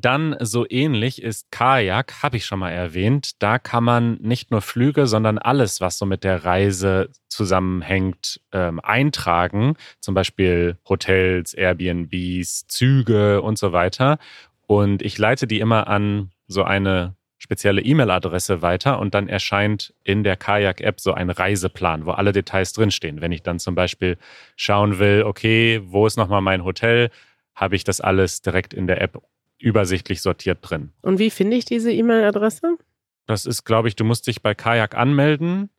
Dann 0.00 0.36
so 0.40 0.64
ähnlich 0.68 1.22
ist 1.22 1.50
Kajak, 1.50 2.22
habe 2.22 2.36
ich 2.36 2.46
schon 2.46 2.60
mal 2.60 2.70
erwähnt. 2.70 3.42
Da 3.42 3.58
kann 3.58 3.82
man 3.82 4.14
nicht 4.20 4.50
nur 4.50 4.62
Flüge, 4.62 5.08
sondern 5.08 5.38
alles, 5.38 5.80
was 5.80 5.98
so 5.98 6.06
mit 6.06 6.22
der 6.22 6.44
Reise 6.44 7.10
zusammenhängt, 7.28 8.40
ähm, 8.52 8.78
eintragen. 8.80 9.74
Zum 10.00 10.14
Beispiel 10.14 10.78
Hotels, 10.88 11.52
Airbnbs, 11.52 12.68
Züge 12.68 13.42
und 13.42 13.58
so 13.58 13.72
weiter. 13.72 14.18
Und 14.66 15.02
ich 15.02 15.18
leite 15.18 15.48
die 15.48 15.58
immer 15.58 15.88
an 15.88 16.30
so 16.46 16.62
eine 16.62 17.16
spezielle 17.38 17.80
E-Mail-Adresse 17.80 18.62
weiter 18.62 18.98
und 19.00 19.14
dann 19.14 19.28
erscheint 19.28 19.94
in 20.04 20.22
der 20.22 20.36
Kajak-App 20.36 21.00
so 21.00 21.12
ein 21.12 21.30
Reiseplan, 21.30 22.04
wo 22.04 22.10
alle 22.12 22.32
Details 22.32 22.72
drinstehen. 22.72 23.20
Wenn 23.20 23.32
ich 23.32 23.42
dann 23.42 23.58
zum 23.58 23.74
Beispiel 23.74 24.16
schauen 24.56 24.98
will, 24.98 25.24
okay, 25.24 25.80
wo 25.84 26.06
ist 26.06 26.16
nochmal 26.16 26.42
mein 26.42 26.64
Hotel, 26.64 27.10
habe 27.54 27.74
ich 27.74 27.84
das 27.84 28.00
alles 28.00 28.42
direkt 28.42 28.74
in 28.74 28.86
der 28.86 29.00
App 29.00 29.20
übersichtlich 29.58 30.22
sortiert 30.22 30.58
drin. 30.62 30.92
Und 31.02 31.18
wie 31.18 31.30
finde 31.30 31.56
ich 31.56 31.64
diese 31.64 31.92
E-Mail-Adresse? 31.92 32.78
Das 33.26 33.44
ist, 33.46 33.64
glaube 33.64 33.88
ich, 33.88 33.96
du 33.96 34.04
musst 34.04 34.26
dich 34.26 34.42
bei 34.42 34.54
Kajak 34.54 34.94
anmelden 34.96 35.70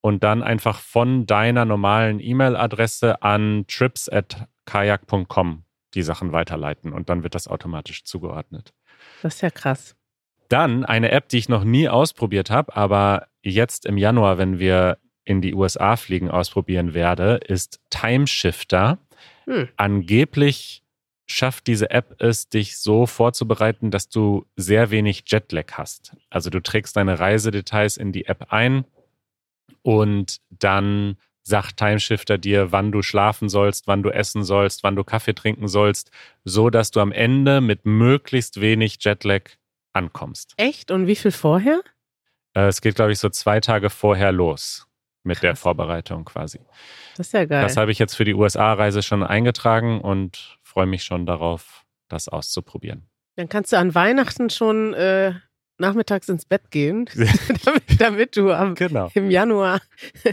und 0.00 0.22
dann 0.22 0.42
einfach 0.42 0.80
von 0.80 1.26
deiner 1.26 1.64
normalen 1.64 2.20
E-Mail-Adresse 2.20 3.22
an 3.22 3.64
trips.kajak.com 3.66 5.64
die 5.94 6.02
Sachen 6.02 6.32
weiterleiten 6.32 6.92
und 6.92 7.08
dann 7.08 7.22
wird 7.22 7.34
das 7.34 7.48
automatisch 7.48 8.04
zugeordnet. 8.04 8.72
Das 9.22 9.34
ist 9.36 9.40
ja 9.40 9.50
krass. 9.50 9.94
Dann 10.48 10.84
eine 10.84 11.10
App, 11.10 11.28
die 11.28 11.38
ich 11.38 11.48
noch 11.48 11.64
nie 11.64 11.88
ausprobiert 11.88 12.50
habe, 12.50 12.76
aber 12.76 13.28
jetzt 13.42 13.86
im 13.86 13.96
Januar, 13.96 14.38
wenn 14.38 14.58
wir 14.58 14.98
in 15.24 15.40
die 15.40 15.54
USA 15.54 15.96
fliegen, 15.96 16.30
ausprobieren 16.30 16.94
werde, 16.94 17.40
ist 17.46 17.80
Timeshifter. 17.90 18.98
Hm. 19.44 19.68
Angeblich 19.76 20.81
schafft 21.32 21.66
diese 21.66 21.90
App 21.90 22.20
es, 22.20 22.48
dich 22.48 22.78
so 22.78 23.06
vorzubereiten, 23.06 23.90
dass 23.90 24.08
du 24.08 24.46
sehr 24.56 24.90
wenig 24.90 25.24
Jetlag 25.26 25.72
hast. 25.72 26.16
Also 26.30 26.50
du 26.50 26.60
trägst 26.60 26.96
deine 26.96 27.18
Reisedetails 27.18 27.96
in 27.96 28.12
die 28.12 28.26
App 28.26 28.52
ein 28.52 28.84
und 29.82 30.40
dann 30.50 31.16
sagt 31.42 31.78
Timeshifter 31.78 32.38
dir, 32.38 32.70
wann 32.70 32.92
du 32.92 33.02
schlafen 33.02 33.48
sollst, 33.48 33.88
wann 33.88 34.02
du 34.02 34.10
essen 34.10 34.44
sollst, 34.44 34.84
wann 34.84 34.94
du 34.94 35.02
Kaffee 35.02 35.34
trinken 35.34 35.66
sollst, 35.66 36.10
so 36.44 36.70
dass 36.70 36.90
du 36.90 37.00
am 37.00 37.10
Ende 37.10 37.60
mit 37.60 37.84
möglichst 37.84 38.60
wenig 38.60 38.98
Jetlag 39.00 39.50
ankommst. 39.92 40.54
Echt? 40.56 40.90
Und 40.90 41.08
wie 41.08 41.16
viel 41.16 41.32
vorher? 41.32 41.82
Äh, 42.54 42.66
es 42.66 42.80
geht, 42.80 42.94
glaube 42.94 43.12
ich, 43.12 43.18
so 43.18 43.28
zwei 43.28 43.60
Tage 43.60 43.90
vorher 43.90 44.30
los 44.30 44.86
mit 45.24 45.36
Krass. 45.36 45.42
der 45.42 45.56
Vorbereitung 45.56 46.24
quasi. 46.24 46.60
Das 47.16 47.28
ist 47.28 47.32
ja 47.32 47.44
geil. 47.44 47.62
Das 47.62 47.76
habe 47.76 47.92
ich 47.92 47.98
jetzt 47.98 48.14
für 48.14 48.24
die 48.24 48.34
USA-Reise 48.34 49.02
schon 49.02 49.22
eingetragen 49.22 50.00
und 50.00 50.58
freue 50.62 50.86
mich 50.86 51.04
schon 51.04 51.26
darauf, 51.26 51.84
das 52.08 52.28
auszuprobieren. 52.28 53.08
Dann 53.36 53.48
kannst 53.48 53.72
du 53.72 53.78
an 53.78 53.94
Weihnachten 53.94 54.50
schon 54.50 54.94
äh, 54.94 55.34
nachmittags 55.78 56.28
ins 56.28 56.44
Bett 56.44 56.70
gehen, 56.70 57.08
damit, 57.64 58.00
damit, 58.00 58.36
du 58.36 58.52
am, 58.52 58.74
genau. 58.74 59.10
im 59.14 59.30
Januar 59.30 59.80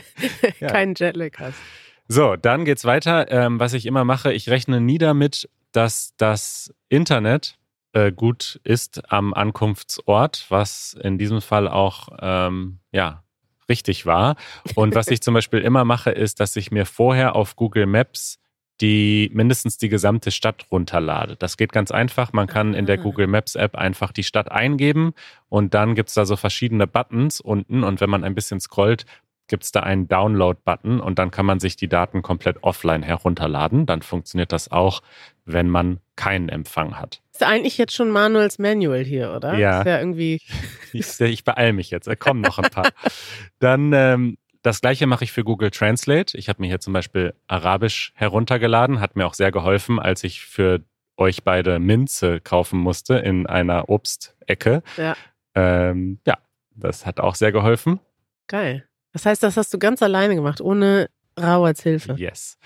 keinen 0.59 0.95
Jetlag 0.95 1.31
hast. 1.37 1.59
So, 2.07 2.35
dann 2.35 2.65
geht's 2.65 2.85
weiter. 2.85 3.29
Ähm, 3.31 3.59
was 3.59 3.73
ich 3.73 3.85
immer 3.85 4.03
mache, 4.03 4.33
ich 4.33 4.49
rechne 4.49 4.81
nie 4.81 4.97
damit, 4.97 5.49
dass 5.71 6.13
das 6.17 6.73
Internet 6.89 7.59
äh, 7.93 8.11
gut 8.11 8.59
ist 8.63 9.11
am 9.11 9.33
Ankunftsort, 9.33 10.45
was 10.49 10.97
in 11.01 11.17
diesem 11.17 11.41
Fall 11.41 11.67
auch 11.67 12.09
ähm, 12.19 12.79
ja 12.91 13.23
richtig 13.69 14.05
war. 14.05 14.35
Und 14.75 14.95
was 14.95 15.07
ich 15.07 15.21
zum 15.21 15.33
Beispiel 15.33 15.59
immer 15.59 15.85
mache, 15.85 16.11
ist, 16.11 16.39
dass 16.39 16.55
ich 16.55 16.71
mir 16.71 16.85
vorher 16.85 17.35
auf 17.35 17.55
Google 17.55 17.85
Maps 17.85 18.39
die 18.81 19.29
mindestens 19.33 19.77
die 19.77 19.89
gesamte 19.89 20.31
Stadt 20.31 20.65
runterlade. 20.71 21.35
Das 21.35 21.57
geht 21.57 21.71
ganz 21.71 21.91
einfach. 21.91 22.31
Man 22.33 22.47
kann 22.47 22.73
in 22.73 22.85
der 22.85 22.99
ah. 22.99 23.01
Google 23.01 23.27
Maps 23.27 23.55
App 23.55 23.75
einfach 23.75 24.11
die 24.11 24.23
Stadt 24.23 24.51
eingeben 24.51 25.13
und 25.49 25.73
dann 25.73 25.95
gibt 25.95 26.09
es 26.09 26.15
da 26.15 26.25
so 26.25 26.37
verschiedene 26.37 26.87
Buttons 26.87 27.41
unten 27.41 27.83
und 27.83 27.99
wenn 27.99 28.09
man 28.09 28.23
ein 28.23 28.35
bisschen 28.35 28.59
scrollt, 28.59 29.05
gibt 29.47 29.63
es 29.63 29.71
da 29.71 29.81
einen 29.81 30.07
Download-Button 30.07 31.01
und 31.01 31.19
dann 31.19 31.31
kann 31.31 31.45
man 31.45 31.59
sich 31.59 31.75
die 31.75 31.89
Daten 31.89 32.21
komplett 32.21 32.63
offline 32.63 33.03
herunterladen. 33.03 33.85
Dann 33.85 34.01
funktioniert 34.01 34.51
das 34.51 34.71
auch, 34.71 35.01
wenn 35.45 35.67
man 35.67 35.99
keinen 36.19 36.49
Empfang 36.49 36.99
hat. 36.99 37.21
Ist 37.31 37.43
eigentlich 37.43 37.77
jetzt 37.77 37.93
schon 37.93 38.11
Manuels 38.11 38.59
Manual 38.59 39.05
hier, 39.05 39.33
oder? 39.33 39.57
Ja. 39.57 39.79
Ist 39.79 39.87
ja 39.87 39.99
irgendwie. 39.99 40.41
ich, 40.93 41.17
ich 41.21 41.45
beeile 41.45 41.71
mich 41.71 41.91
jetzt. 41.91 42.07
Da 42.07 42.15
kommen 42.17 42.41
noch 42.41 42.59
ein 42.59 42.69
paar. 42.69 42.89
dann 43.59 43.93
ähm, 43.93 44.37
das 44.61 44.81
gleiche 44.81 45.07
mache 45.07 45.23
ich 45.23 45.31
für 45.31 45.45
Google 45.45 45.71
Translate. 45.71 46.37
Ich 46.37 46.49
habe 46.49 46.61
mir 46.61 46.67
hier 46.67 46.81
zum 46.81 46.91
Beispiel 46.91 47.33
Arabisch 47.47 48.11
heruntergeladen, 48.15 48.99
hat 48.99 49.15
mir 49.15 49.25
auch 49.25 49.33
sehr 49.33 49.53
geholfen, 49.53 49.97
als 49.97 50.25
ich 50.25 50.41
für 50.41 50.81
euch 51.15 51.45
beide 51.45 51.79
Minze 51.79 52.41
kaufen 52.41 52.79
musste 52.79 53.15
in 53.15 53.47
einer 53.47 53.87
Obstecke. 53.87 54.83
Ja. 54.97 55.15
Ähm, 55.55 56.19
ja, 56.27 56.37
das 56.75 57.05
hat 57.05 57.21
auch 57.21 57.35
sehr 57.35 57.53
geholfen. 57.53 58.01
Geil. 58.47 58.85
Das 59.13 59.25
heißt, 59.25 59.41
das 59.41 59.55
hast 59.55 59.73
du 59.73 59.79
ganz 59.79 60.03
alleine 60.03 60.35
gemacht, 60.35 60.59
ohne 60.59 61.09
Rauerts 61.39 61.81
Hilfe. 61.81 62.15
Yes. 62.17 62.57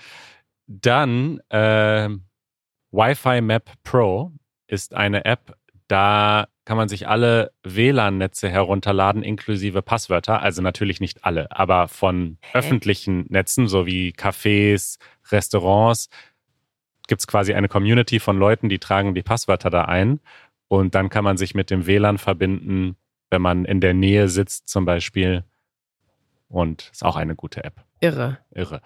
Dann 0.66 1.38
äh, 1.50 2.08
Wi-Fi 2.94 3.40
Map 3.40 3.72
Pro 3.82 4.32
ist 4.68 4.94
eine 4.94 5.24
App, 5.24 5.56
da 5.88 6.46
kann 6.64 6.76
man 6.76 6.88
sich 6.88 7.08
alle 7.08 7.52
WLAN-Netze 7.64 8.48
herunterladen, 8.48 9.22
inklusive 9.22 9.82
Passwörter. 9.82 10.40
Also 10.40 10.62
natürlich 10.62 11.00
nicht 11.00 11.24
alle, 11.24 11.50
aber 11.50 11.88
von 11.88 12.38
Hä? 12.40 12.58
öffentlichen 12.58 13.26
Netzen, 13.28 13.66
so 13.66 13.84
wie 13.84 14.12
Cafés, 14.12 14.98
Restaurants, 15.30 16.08
gibt 17.08 17.20
es 17.20 17.26
quasi 17.26 17.52
eine 17.52 17.68
Community 17.68 18.20
von 18.20 18.38
Leuten, 18.38 18.68
die 18.68 18.78
tragen 18.78 19.14
die 19.14 19.22
Passwörter 19.22 19.70
da 19.70 19.86
ein. 19.86 20.20
Und 20.68 20.94
dann 20.94 21.10
kann 21.10 21.24
man 21.24 21.36
sich 21.36 21.54
mit 21.54 21.70
dem 21.70 21.86
WLAN 21.86 22.18
verbinden, 22.18 22.96
wenn 23.28 23.42
man 23.42 23.64
in 23.64 23.80
der 23.80 23.92
Nähe 23.92 24.28
sitzt 24.28 24.68
zum 24.68 24.84
Beispiel. 24.84 25.44
Und 26.48 26.90
ist 26.92 27.04
auch 27.04 27.16
eine 27.16 27.34
gute 27.34 27.64
App. 27.64 27.84
Irre. 28.00 28.38
Irre. 28.52 28.80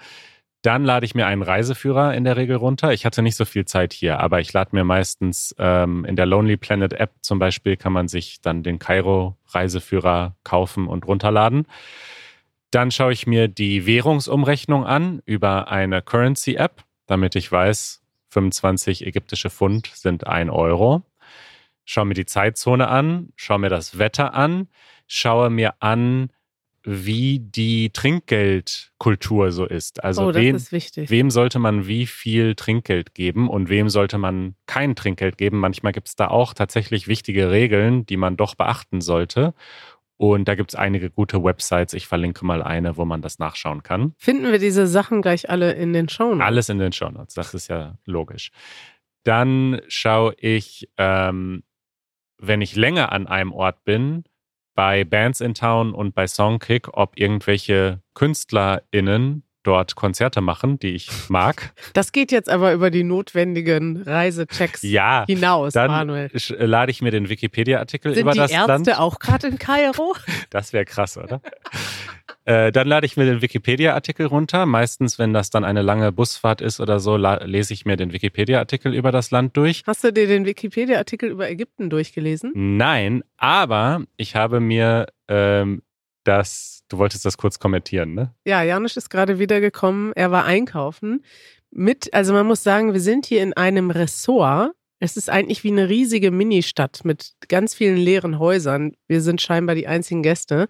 Dann 0.68 0.84
lade 0.84 1.06
ich 1.06 1.14
mir 1.14 1.26
einen 1.26 1.40
Reiseführer 1.40 2.12
in 2.12 2.24
der 2.24 2.36
Regel 2.36 2.56
runter. 2.56 2.92
Ich 2.92 3.06
hatte 3.06 3.22
nicht 3.22 3.36
so 3.36 3.46
viel 3.46 3.64
Zeit 3.64 3.94
hier, 3.94 4.20
aber 4.20 4.40
ich 4.40 4.52
lade 4.52 4.76
mir 4.76 4.84
meistens 4.84 5.56
ähm, 5.58 6.04
in 6.04 6.14
der 6.14 6.26
Lonely 6.26 6.58
Planet 6.58 6.92
App 6.92 7.12
zum 7.22 7.38
Beispiel 7.38 7.78
kann 7.78 7.94
man 7.94 8.06
sich 8.06 8.42
dann 8.42 8.62
den 8.62 8.78
Kairo 8.78 9.38
Reiseführer 9.46 10.36
kaufen 10.44 10.86
und 10.86 11.06
runterladen. 11.06 11.66
Dann 12.70 12.90
schaue 12.90 13.14
ich 13.14 13.26
mir 13.26 13.48
die 13.48 13.86
Währungsumrechnung 13.86 14.84
an 14.84 15.22
über 15.24 15.68
eine 15.68 16.02
Currency 16.02 16.56
App, 16.56 16.84
damit 17.06 17.34
ich 17.34 17.50
weiß, 17.50 18.02
25 18.28 19.06
ägyptische 19.06 19.48
Pfund 19.48 19.86
sind 19.94 20.26
ein 20.26 20.50
Euro. 20.50 21.02
Schaue 21.86 22.04
mir 22.04 22.12
die 22.12 22.26
Zeitzone 22.26 22.88
an, 22.88 23.32
schaue 23.36 23.60
mir 23.60 23.70
das 23.70 23.98
Wetter 23.98 24.34
an, 24.34 24.68
schaue 25.06 25.48
mir 25.48 25.76
an, 25.80 26.28
wie 26.90 27.38
die 27.38 27.90
Trinkgeldkultur 27.90 29.52
so 29.52 29.66
ist. 29.66 30.02
Also 30.02 30.28
oh, 30.28 30.34
wen, 30.34 30.54
ist 30.54 30.72
wem 31.10 31.30
sollte 31.30 31.58
man 31.58 31.86
wie 31.86 32.06
viel 32.06 32.54
Trinkgeld 32.54 33.14
geben 33.14 33.50
und 33.50 33.68
wem 33.68 33.90
sollte 33.90 34.16
man 34.16 34.54
kein 34.64 34.96
Trinkgeld 34.96 35.36
geben. 35.36 35.58
Manchmal 35.58 35.92
gibt 35.92 36.08
es 36.08 36.16
da 36.16 36.28
auch 36.28 36.54
tatsächlich 36.54 37.06
wichtige 37.06 37.50
Regeln, 37.50 38.06
die 38.06 38.16
man 38.16 38.38
doch 38.38 38.54
beachten 38.54 39.02
sollte. 39.02 39.52
Und 40.16 40.48
da 40.48 40.54
gibt 40.54 40.72
es 40.72 40.76
einige 40.76 41.10
gute 41.10 41.44
Websites. 41.44 41.92
Ich 41.92 42.06
verlinke 42.06 42.46
mal 42.46 42.62
eine, 42.62 42.96
wo 42.96 43.04
man 43.04 43.20
das 43.20 43.38
nachschauen 43.38 43.82
kann. 43.82 44.14
Finden 44.16 44.50
wir 44.50 44.58
diese 44.58 44.86
Sachen 44.86 45.20
gleich 45.20 45.50
alle 45.50 45.72
in 45.72 45.92
den 45.92 46.08
Shownotes? 46.08 46.46
Alles 46.46 46.68
in 46.70 46.78
den 46.78 46.92
Shownotes, 46.92 47.34
das 47.34 47.52
ist 47.52 47.68
ja 47.68 47.98
logisch. 48.06 48.50
Dann 49.24 49.82
schaue 49.88 50.34
ich, 50.38 50.88
ähm, 50.96 51.64
wenn 52.38 52.62
ich 52.62 52.76
länger 52.76 53.12
an 53.12 53.26
einem 53.26 53.52
Ort 53.52 53.84
bin, 53.84 54.24
bei 54.78 55.02
Bands 55.02 55.40
in 55.40 55.54
Town 55.54 55.92
und 55.92 56.14
bei 56.14 56.28
Songkick, 56.28 56.96
ob 56.96 57.18
irgendwelche 57.18 58.00
KünstlerInnen 58.14 59.42
dort 59.64 59.96
Konzerte 59.96 60.40
machen, 60.40 60.78
die 60.78 60.94
ich 60.94 61.10
mag. 61.28 61.72
Das 61.94 62.12
geht 62.12 62.30
jetzt 62.30 62.48
aber 62.48 62.72
über 62.72 62.92
die 62.92 63.02
notwendigen 63.02 64.00
Reisechecks 64.00 64.82
ja, 64.82 65.24
hinaus, 65.26 65.72
dann 65.72 65.90
Manuel. 65.90 66.30
lade 66.58 66.92
ich 66.92 67.02
mir 67.02 67.10
den 67.10 67.28
Wikipedia-Artikel 67.28 68.16
über 68.16 68.34
das 68.34 68.50
Sind 68.50 68.50
die 68.50 68.70
Ärzte 68.70 68.90
Land. 68.90 69.00
auch 69.00 69.18
gerade 69.18 69.48
in 69.48 69.58
Kairo? 69.58 70.14
Das 70.50 70.72
wäre 70.72 70.84
krass, 70.84 71.18
oder? 71.18 71.42
Äh, 72.48 72.72
dann 72.72 72.88
lade 72.88 73.04
ich 73.04 73.18
mir 73.18 73.26
den 73.26 73.42
Wikipedia-Artikel 73.42 74.24
runter. 74.24 74.64
Meistens, 74.64 75.18
wenn 75.18 75.34
das 75.34 75.50
dann 75.50 75.64
eine 75.64 75.82
lange 75.82 76.12
Busfahrt 76.12 76.62
ist 76.62 76.80
oder 76.80 76.98
so, 76.98 77.18
lese 77.18 77.74
ich 77.74 77.84
mir 77.84 77.98
den 77.98 78.14
Wikipedia-Artikel 78.14 78.94
über 78.94 79.12
das 79.12 79.30
Land 79.30 79.54
durch. 79.58 79.82
Hast 79.86 80.02
du 80.02 80.14
dir 80.14 80.26
den 80.26 80.46
Wikipedia-Artikel 80.46 81.28
über 81.28 81.50
Ägypten 81.50 81.90
durchgelesen? 81.90 82.52
Nein, 82.54 83.22
aber 83.36 84.04
ich 84.16 84.34
habe 84.34 84.60
mir 84.60 85.08
ähm, 85.28 85.82
das, 86.24 86.84
du 86.88 86.96
wolltest 86.96 87.26
das 87.26 87.36
kurz 87.36 87.58
kommentieren, 87.58 88.14
ne? 88.14 88.34
Ja, 88.46 88.62
Janusz 88.62 88.96
ist 88.96 89.10
gerade 89.10 89.38
wiedergekommen. 89.38 90.14
Er 90.14 90.30
war 90.30 90.46
einkaufen 90.46 91.22
mit, 91.70 92.14
also 92.14 92.32
man 92.32 92.46
muss 92.46 92.62
sagen, 92.62 92.94
wir 92.94 93.00
sind 93.00 93.26
hier 93.26 93.42
in 93.42 93.52
einem 93.52 93.90
Ressort. 93.90 94.70
Es 95.00 95.18
ist 95.18 95.28
eigentlich 95.28 95.64
wie 95.64 95.70
eine 95.70 95.90
riesige 95.90 96.30
Ministadt 96.30 97.04
mit 97.04 97.32
ganz 97.48 97.74
vielen 97.74 97.98
leeren 97.98 98.38
Häusern. 98.38 98.92
Wir 99.06 99.20
sind 99.20 99.42
scheinbar 99.42 99.74
die 99.74 99.86
einzigen 99.86 100.22
Gäste. 100.22 100.66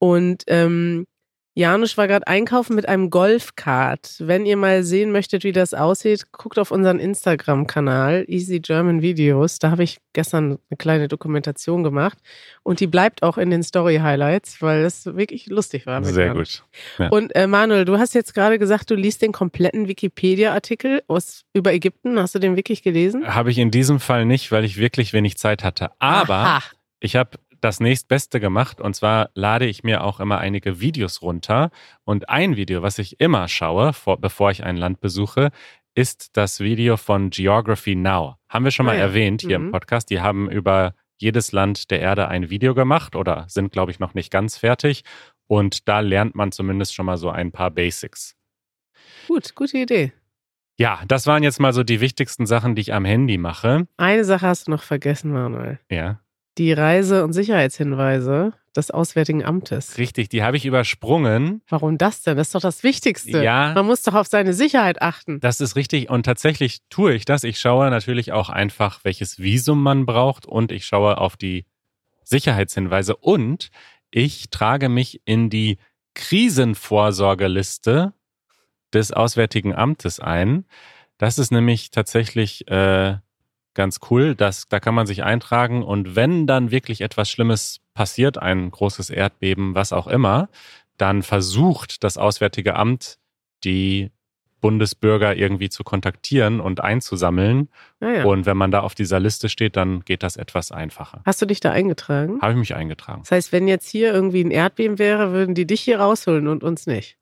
Und 0.00 0.44
ähm, 0.48 1.06
Janusz 1.54 1.98
war 1.98 2.06
gerade 2.06 2.26
einkaufen 2.26 2.76
mit 2.76 2.88
einem 2.88 3.10
Golfkart. 3.10 4.16
Wenn 4.20 4.46
ihr 4.46 4.56
mal 4.56 4.84
sehen 4.84 5.10
möchtet, 5.10 5.42
wie 5.42 5.52
das 5.52 5.74
aussieht, 5.74 6.30
guckt 6.32 6.58
auf 6.58 6.70
unseren 6.70 7.00
Instagram-Kanal 7.00 8.24
Easy 8.28 8.60
German 8.60 9.02
Videos. 9.02 9.58
Da 9.58 9.72
habe 9.72 9.82
ich 9.82 9.98
gestern 10.12 10.58
eine 10.70 10.76
kleine 10.78 11.08
Dokumentation 11.08 11.82
gemacht 11.82 12.18
und 12.62 12.78
die 12.78 12.86
bleibt 12.86 13.22
auch 13.22 13.36
in 13.36 13.50
den 13.50 13.64
Story 13.64 13.96
Highlights, 13.96 14.62
weil 14.62 14.84
das 14.84 15.04
wirklich 15.04 15.48
lustig 15.48 15.86
war. 15.86 16.02
Sehr 16.04 16.26
Janusz. 16.26 16.62
gut. 16.62 16.98
Ja. 16.98 17.08
Und 17.08 17.34
äh, 17.34 17.46
Manuel, 17.48 17.84
du 17.84 17.98
hast 17.98 18.14
jetzt 18.14 18.32
gerade 18.32 18.58
gesagt, 18.58 18.90
du 18.90 18.94
liest 18.94 19.20
den 19.20 19.32
kompletten 19.32 19.86
Wikipedia-Artikel 19.86 21.02
über 21.52 21.72
Ägypten. 21.72 22.18
Hast 22.18 22.34
du 22.34 22.38
den 22.38 22.56
wirklich 22.56 22.82
gelesen? 22.82 23.26
Habe 23.26 23.50
ich 23.50 23.58
in 23.58 23.72
diesem 23.72 23.98
Fall 23.98 24.24
nicht, 24.24 24.52
weil 24.52 24.64
ich 24.64 24.78
wirklich 24.78 25.12
wenig 25.12 25.36
Zeit 25.36 25.64
hatte. 25.64 25.90
Aber 25.98 26.36
Aha. 26.36 26.62
ich 27.00 27.16
habe 27.16 27.38
das 27.60 27.80
nächstbeste 27.80 28.40
gemacht. 28.40 28.80
Und 28.80 28.94
zwar 28.94 29.30
lade 29.34 29.66
ich 29.66 29.82
mir 29.84 30.04
auch 30.04 30.20
immer 30.20 30.38
einige 30.38 30.80
Videos 30.80 31.22
runter. 31.22 31.70
Und 32.04 32.28
ein 32.28 32.56
Video, 32.56 32.82
was 32.82 32.98
ich 32.98 33.20
immer 33.20 33.48
schaue, 33.48 33.92
vor, 33.92 34.20
bevor 34.20 34.50
ich 34.50 34.64
ein 34.64 34.76
Land 34.76 35.00
besuche, 35.00 35.50
ist 35.94 36.36
das 36.36 36.60
Video 36.60 36.96
von 36.96 37.30
Geography 37.30 37.94
Now. 37.96 38.36
Haben 38.48 38.64
wir 38.64 38.70
schon 38.70 38.86
mal 38.86 38.92
Ah 38.96 38.98
ja. 38.98 39.02
erwähnt 39.04 39.42
hier 39.42 39.58
Mhm. 39.58 39.66
im 39.66 39.72
Podcast. 39.72 40.10
Die 40.10 40.20
haben 40.20 40.50
über 40.50 40.94
jedes 41.18 41.52
Land 41.52 41.90
der 41.90 42.00
Erde 42.00 42.28
ein 42.28 42.48
Video 42.48 42.74
gemacht 42.74 43.14
oder 43.16 43.44
sind, 43.48 43.72
glaube 43.72 43.90
ich, 43.90 43.98
noch 43.98 44.14
nicht 44.14 44.30
ganz 44.30 44.56
fertig. 44.56 45.02
Und 45.46 45.88
da 45.88 46.00
lernt 46.00 46.34
man 46.34 46.52
zumindest 46.52 46.94
schon 46.94 47.06
mal 47.06 47.16
so 47.18 47.28
ein 47.30 47.52
paar 47.52 47.70
Basics. 47.70 48.36
Gut, 49.26 49.54
gute 49.54 49.78
Idee. 49.78 50.12
Ja, 50.78 51.00
das 51.06 51.26
waren 51.26 51.42
jetzt 51.42 51.60
mal 51.60 51.74
so 51.74 51.82
die 51.82 52.00
wichtigsten 52.00 52.46
Sachen, 52.46 52.74
die 52.74 52.80
ich 52.80 52.94
am 52.94 53.04
Handy 53.04 53.36
mache. 53.36 53.86
Eine 53.98 54.24
Sache 54.24 54.46
hast 54.46 54.66
du 54.66 54.70
noch 54.70 54.82
vergessen, 54.82 55.30
Manuel. 55.32 55.78
Ja, 55.90 56.20
Die 56.58 56.72
Reise- 56.72 57.24
und 57.24 57.32
Sicherheitshinweise 57.32 58.52
des 58.76 58.90
Auswärtigen 58.90 59.44
Amtes. 59.44 59.98
richtig. 59.98 60.28
Die 60.28 60.42
habe 60.42 60.56
ich 60.56 60.64
übersprungen. 60.64 61.62
Warum 61.68 61.98
das 61.98 62.22
denn? 62.22 62.36
Das 62.36 62.48
ist 62.48 62.54
doch 62.54 62.60
das 62.60 62.82
Wichtigste. 62.84 63.42
Ja. 63.42 63.72
Man 63.74 63.86
muss 63.86 64.02
doch 64.02 64.14
auf 64.14 64.28
seine 64.28 64.52
Sicherheit 64.52 65.02
achten. 65.02 65.40
Das 65.40 65.60
ist 65.60 65.74
richtig 65.74 66.08
und 66.08 66.24
tatsächlich 66.24 66.80
tue 66.88 67.14
ich 67.14 67.24
das. 67.24 67.42
Ich 67.42 67.58
schaue 67.58 67.90
natürlich 67.90 68.32
auch 68.32 68.48
einfach, 68.48 69.00
welches 69.02 69.38
Visum 69.40 69.82
man 69.82 70.06
braucht 70.06 70.46
und 70.46 70.70
ich 70.70 70.86
schaue 70.86 71.18
auf 71.18 71.36
die 71.36 71.66
Sicherheitshinweise 72.22 73.16
und 73.16 73.70
ich 74.10 74.50
trage 74.50 74.88
mich 74.88 75.20
in 75.24 75.50
die 75.50 75.78
Krisenvorsorgeliste 76.14 78.12
des 78.92 79.12
Auswärtigen 79.12 79.74
Amtes 79.74 80.20
ein. 80.20 80.64
Das 81.18 81.38
ist 81.38 81.50
nämlich 81.50 81.90
tatsächlich 81.90 82.68
äh, 82.68 83.16
ganz 83.74 84.00
cool. 84.10 84.34
Das, 84.34 84.68
da 84.68 84.80
kann 84.80 84.94
man 84.94 85.06
sich 85.06 85.22
eintragen 85.22 85.82
und 85.82 86.16
wenn 86.16 86.46
dann 86.46 86.70
wirklich 86.70 87.00
etwas 87.00 87.30
Schlimmes 87.30 87.80
passiert, 87.94 88.38
ein 88.38 88.70
großes 88.70 89.10
Erdbeben, 89.10 89.74
was 89.74 89.92
auch 89.92 90.06
immer, 90.06 90.48
dann 90.96 91.22
versucht 91.22 92.04
das 92.04 92.18
Auswärtige 92.18 92.76
Amt 92.76 93.18
die 93.64 94.10
Bundesbürger 94.60 95.36
irgendwie 95.36 95.70
zu 95.70 95.84
kontaktieren 95.84 96.60
und 96.60 96.80
einzusammeln. 96.80 97.68
Naja. 98.00 98.24
Und 98.24 98.46
wenn 98.46 98.56
man 98.56 98.70
da 98.70 98.80
auf 98.80 98.94
dieser 98.94 99.20
Liste 99.20 99.50
steht, 99.50 99.76
dann 99.76 100.00
geht 100.00 100.22
das 100.22 100.36
etwas 100.36 100.72
einfacher. 100.72 101.20
Hast 101.26 101.42
du 101.42 101.46
dich 101.46 101.60
da 101.60 101.70
eingetragen? 101.70 102.40
Habe 102.40 102.52
ich 102.52 102.58
mich 102.58 102.74
eingetragen. 102.74 103.20
Das 103.22 103.32
heißt, 103.32 103.52
wenn 103.52 103.68
jetzt 103.68 103.88
hier 103.88 104.12
irgendwie 104.12 104.42
ein 104.42 104.50
Erdbeben 104.50 104.98
wäre, 104.98 105.32
würden 105.32 105.54
die 105.54 105.66
dich 105.66 105.82
hier 105.82 106.00
rausholen 106.00 106.48
und 106.48 106.64
uns 106.64 106.86
nicht. 106.86 107.18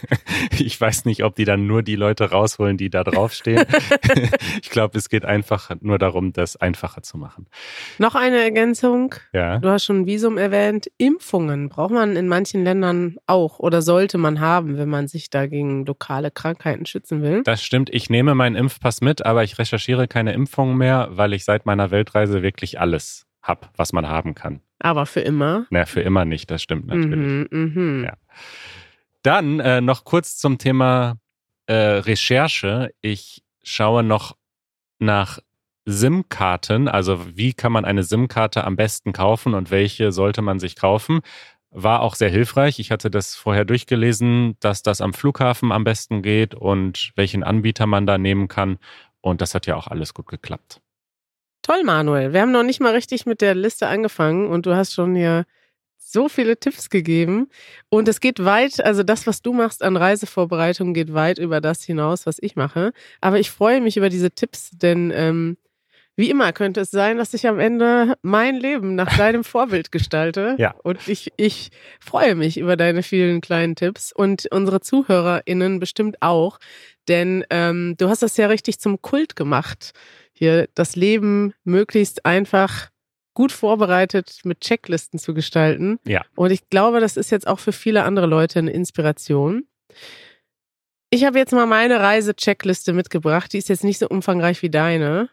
ich 0.58 0.80
weiß 0.80 1.04
nicht, 1.04 1.24
ob 1.24 1.36
die 1.36 1.44
dann 1.44 1.66
nur 1.66 1.82
die 1.82 1.96
Leute 1.96 2.30
rausholen, 2.30 2.78
die 2.78 2.88
da 2.88 3.04
draufstehen. 3.04 3.66
ich 4.62 4.70
glaube, 4.70 4.96
es 4.96 5.10
geht 5.10 5.26
einfach 5.26 5.70
nur 5.82 5.98
darum, 5.98 6.32
das 6.32 6.56
einfacher 6.56 7.02
zu 7.02 7.18
machen. 7.18 7.46
Noch 7.98 8.14
eine 8.14 8.42
Ergänzung. 8.42 9.14
Ja. 9.34 9.58
Du 9.58 9.68
hast 9.68 9.84
schon 9.84 10.00
ein 10.00 10.06
Visum 10.06 10.38
erwähnt. 10.38 10.90
Impfungen 10.96 11.68
braucht 11.68 11.92
man 11.92 12.16
in 12.16 12.28
manchen 12.28 12.64
Ländern 12.64 13.16
auch 13.26 13.58
oder 13.58 13.82
sollte 13.82 14.16
man 14.16 14.40
haben, 14.40 14.78
wenn 14.78 14.88
man 14.88 15.06
sich 15.06 15.28
da 15.28 15.46
gegen 15.46 15.84
lokale 15.84 16.30
Krankheiten 16.30 16.86
schützen 16.86 17.20
will. 17.20 17.42
Das 17.42 17.62
stimmt. 17.62 17.90
Ich 17.92 18.08
nehme 18.08 18.34
meinen 18.34 18.56
Impfpass 18.56 19.02
mit, 19.02 19.26
aber 19.26 19.44
ich 19.44 19.58
recherchiere 19.58 20.08
keine 20.14 20.32
Impfungen 20.32 20.78
mehr, 20.78 21.08
weil 21.10 21.32
ich 21.32 21.44
seit 21.44 21.66
meiner 21.66 21.90
Weltreise 21.90 22.44
wirklich 22.44 22.78
alles 22.78 23.26
habe, 23.42 23.66
was 23.76 23.92
man 23.92 24.08
haben 24.08 24.36
kann. 24.36 24.60
Aber 24.78 25.06
für 25.06 25.20
immer. 25.20 25.66
Na, 25.70 25.86
für 25.86 26.02
immer 26.02 26.24
nicht, 26.24 26.52
das 26.52 26.62
stimmt 26.62 26.86
natürlich. 26.86 27.16
Mhm, 27.16 27.48
mhm. 27.50 28.04
Ja. 28.04 28.16
Dann 29.24 29.58
äh, 29.58 29.80
noch 29.80 30.04
kurz 30.04 30.36
zum 30.36 30.58
Thema 30.58 31.16
äh, 31.66 31.74
Recherche. 31.74 32.92
Ich 33.00 33.42
schaue 33.64 34.04
noch 34.04 34.36
nach 35.00 35.40
SIM-Karten, 35.84 36.86
also 36.86 37.36
wie 37.36 37.54
kann 37.54 37.72
man 37.72 37.84
eine 37.84 38.04
SIM-Karte 38.04 38.62
am 38.62 38.76
besten 38.76 39.12
kaufen 39.12 39.52
und 39.54 39.72
welche 39.72 40.12
sollte 40.12 40.42
man 40.42 40.60
sich 40.60 40.76
kaufen. 40.76 41.22
War 41.72 42.02
auch 42.02 42.14
sehr 42.14 42.30
hilfreich. 42.30 42.78
Ich 42.78 42.92
hatte 42.92 43.10
das 43.10 43.34
vorher 43.34 43.64
durchgelesen, 43.64 44.56
dass 44.60 44.82
das 44.82 45.00
am 45.00 45.12
Flughafen 45.12 45.72
am 45.72 45.82
besten 45.82 46.22
geht 46.22 46.54
und 46.54 47.10
welchen 47.16 47.42
Anbieter 47.42 47.88
man 47.88 48.06
da 48.06 48.16
nehmen 48.16 48.46
kann. 48.46 48.78
Und 49.24 49.40
das 49.40 49.54
hat 49.54 49.66
ja 49.66 49.74
auch 49.74 49.86
alles 49.86 50.12
gut 50.12 50.26
geklappt. 50.28 50.82
Toll, 51.62 51.82
Manuel. 51.82 52.34
Wir 52.34 52.42
haben 52.42 52.52
noch 52.52 52.62
nicht 52.62 52.80
mal 52.80 52.92
richtig 52.92 53.24
mit 53.24 53.40
der 53.40 53.54
Liste 53.54 53.86
angefangen 53.86 54.48
und 54.48 54.66
du 54.66 54.76
hast 54.76 54.92
schon 54.92 55.14
hier 55.14 55.46
so 55.96 56.28
viele 56.28 56.58
Tipps 56.58 56.90
gegeben. 56.90 57.48
Und 57.88 58.06
es 58.06 58.20
geht 58.20 58.44
weit, 58.44 58.84
also 58.84 59.02
das, 59.02 59.26
was 59.26 59.40
du 59.40 59.54
machst 59.54 59.82
an 59.82 59.96
Reisevorbereitung, 59.96 60.92
geht 60.92 61.14
weit 61.14 61.38
über 61.38 61.62
das 61.62 61.82
hinaus, 61.82 62.26
was 62.26 62.36
ich 62.38 62.54
mache. 62.54 62.92
Aber 63.22 63.40
ich 63.40 63.50
freue 63.50 63.80
mich 63.80 63.96
über 63.96 64.10
diese 64.10 64.30
Tipps, 64.30 64.68
denn 64.72 65.10
ähm, 65.14 65.56
wie 66.16 66.30
immer 66.30 66.52
könnte 66.52 66.82
es 66.82 66.90
sein, 66.90 67.16
dass 67.16 67.34
ich 67.34 67.48
am 67.48 67.58
Ende 67.58 68.16
mein 68.22 68.56
Leben 68.56 68.94
nach 68.94 69.16
deinem 69.16 69.42
Vorbild 69.42 69.90
gestalte. 69.90 70.54
Ja. 70.58 70.74
Und 70.82 71.08
ich, 71.08 71.32
ich 71.38 71.70
freue 71.98 72.34
mich 72.34 72.58
über 72.58 72.76
deine 72.76 73.02
vielen 73.02 73.40
kleinen 73.40 73.74
Tipps 73.74 74.12
und 74.12 74.46
unsere 74.52 74.80
ZuhörerInnen 74.80 75.80
bestimmt 75.80 76.20
auch. 76.20 76.58
Denn 77.08 77.44
ähm, 77.50 77.96
du 77.98 78.08
hast 78.08 78.22
das 78.22 78.36
ja 78.36 78.46
richtig 78.46 78.78
zum 78.78 79.00
Kult 79.02 79.36
gemacht 79.36 79.92
hier 80.34 80.68
das 80.74 80.96
Leben 80.96 81.54
möglichst 81.64 82.26
einfach 82.26 82.90
gut 83.34 83.52
vorbereitet 83.52 84.40
mit 84.44 84.60
Checklisten 84.60 85.18
zu 85.18 85.34
gestalten. 85.34 85.98
Ja. 86.06 86.24
Und 86.36 86.50
ich 86.50 86.68
glaube, 86.68 87.00
das 87.00 87.16
ist 87.16 87.30
jetzt 87.30 87.46
auch 87.46 87.58
für 87.58 87.72
viele 87.72 88.04
andere 88.04 88.26
Leute 88.26 88.58
eine 88.58 88.70
Inspiration. 88.70 89.66
Ich 91.10 91.24
habe 91.24 91.38
jetzt 91.38 91.52
mal 91.52 91.66
meine 91.66 92.00
Reise-Checkliste 92.00 92.92
mitgebracht. 92.92 93.52
Die 93.52 93.58
ist 93.58 93.68
jetzt 93.68 93.84
nicht 93.84 93.98
so 93.98 94.08
umfangreich 94.08 94.62
wie 94.62 94.70
deine. 94.70 95.30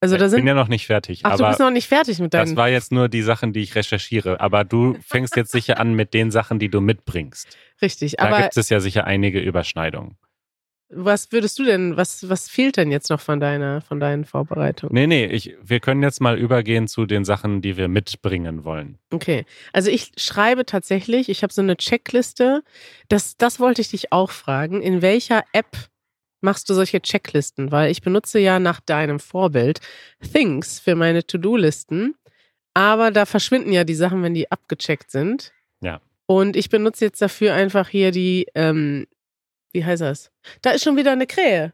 Also 0.00 0.16
da 0.16 0.26
ich 0.26 0.32
bin 0.32 0.40
sind. 0.40 0.46
ja 0.48 0.54
noch 0.54 0.68
nicht 0.68 0.86
fertig, 0.86 1.20
Ach, 1.22 1.38
du 1.38 1.46
bist 1.46 1.60
noch 1.60 1.70
nicht 1.70 1.88
fertig 1.88 2.18
mit 2.18 2.34
das 2.34 2.48
deinen. 2.48 2.56
war 2.58 2.68
jetzt 2.68 2.92
nur 2.92 3.08
die 3.08 3.22
Sachen, 3.22 3.54
die 3.54 3.60
ich 3.60 3.74
recherchiere. 3.74 4.38
Aber 4.40 4.64
du 4.64 4.98
fängst 5.06 5.36
jetzt 5.36 5.52
sicher 5.52 5.78
an 5.78 5.94
mit 5.94 6.12
den 6.12 6.30
Sachen, 6.30 6.58
die 6.58 6.68
du 6.68 6.82
mitbringst. 6.82 7.56
Richtig. 7.80 8.16
Da 8.16 8.24
Aber 8.24 8.42
gibt 8.42 8.56
es 8.56 8.68
ja 8.68 8.80
sicher 8.80 9.06
einige 9.06 9.40
Überschneidungen. 9.40 10.18
Was 10.90 11.32
würdest 11.32 11.58
du 11.58 11.64
denn, 11.64 11.96
was, 11.96 12.28
was 12.28 12.48
fehlt 12.48 12.76
denn 12.76 12.90
jetzt 12.90 13.10
noch 13.10 13.20
von 13.20 13.40
deiner, 13.40 13.80
von 13.80 14.00
deinen 14.00 14.24
Vorbereitungen? 14.24 14.94
Nee, 14.94 15.06
nee, 15.06 15.26
ich, 15.26 15.56
wir 15.62 15.80
können 15.80 16.02
jetzt 16.02 16.20
mal 16.20 16.38
übergehen 16.38 16.88
zu 16.88 17.06
den 17.06 17.24
Sachen, 17.24 17.62
die 17.62 17.76
wir 17.76 17.88
mitbringen 17.88 18.64
wollen. 18.64 18.98
Okay, 19.10 19.44
also 19.72 19.90
ich 19.90 20.12
schreibe 20.16 20.66
tatsächlich, 20.66 21.28
ich 21.28 21.42
habe 21.42 21.52
so 21.52 21.62
eine 21.62 21.76
Checkliste. 21.76 22.62
Das, 23.08 23.36
das 23.36 23.60
wollte 23.60 23.80
ich 23.80 23.90
dich 23.90 24.12
auch 24.12 24.30
fragen. 24.30 24.82
In 24.82 25.02
welcher 25.02 25.44
App 25.52 25.76
machst 26.40 26.68
du 26.68 26.74
solche 26.74 27.00
Checklisten? 27.00 27.72
Weil 27.72 27.90
ich 27.90 28.02
benutze 28.02 28.38
ja 28.38 28.58
nach 28.58 28.80
deinem 28.80 29.20
Vorbild 29.20 29.80
Things 30.32 30.80
für 30.80 30.94
meine 30.94 31.26
To-Do-Listen. 31.26 32.14
Aber 32.74 33.10
da 33.10 33.24
verschwinden 33.24 33.72
ja 33.72 33.84
die 33.84 33.94
Sachen, 33.94 34.22
wenn 34.22 34.34
die 34.34 34.50
abgecheckt 34.50 35.10
sind. 35.10 35.52
Ja. 35.80 36.00
Und 36.26 36.56
ich 36.56 36.68
benutze 36.68 37.04
jetzt 37.04 37.22
dafür 37.22 37.54
einfach 37.54 37.88
hier 37.88 38.10
die, 38.10 38.46
ähm, 38.54 39.06
wie 39.74 39.84
heißt 39.84 40.02
das? 40.02 40.30
Da 40.62 40.70
ist 40.70 40.82
schon 40.84 40.96
wieder 40.96 41.12
eine 41.12 41.26
Krähe. 41.26 41.72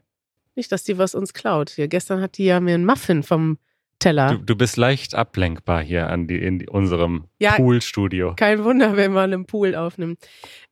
Nicht, 0.55 0.71
dass 0.71 0.83
die 0.83 0.97
was 0.97 1.15
uns 1.15 1.33
klaut. 1.33 1.69
Hier, 1.69 1.87
gestern 1.87 2.19
hat 2.21 2.37
die 2.37 2.45
ja 2.45 2.59
mir 2.59 2.73
einen 2.75 2.85
Muffin 2.85 3.23
vom 3.23 3.57
Teller. 3.99 4.31
Du, 4.31 4.37
du 4.39 4.55
bist 4.55 4.75
leicht 4.75 5.15
ablenkbar 5.15 5.81
hier 5.81 6.09
an 6.09 6.27
die, 6.27 6.37
in 6.43 6.59
die, 6.59 6.67
unserem 6.67 7.25
Ja. 7.39 7.53
Poolstudio. 7.53 8.33
Kein 8.35 8.63
Wunder, 8.63 8.97
wenn 8.97 9.13
man 9.13 9.31
im 9.31 9.45
Pool 9.45 9.75
aufnimmt. 9.75 10.19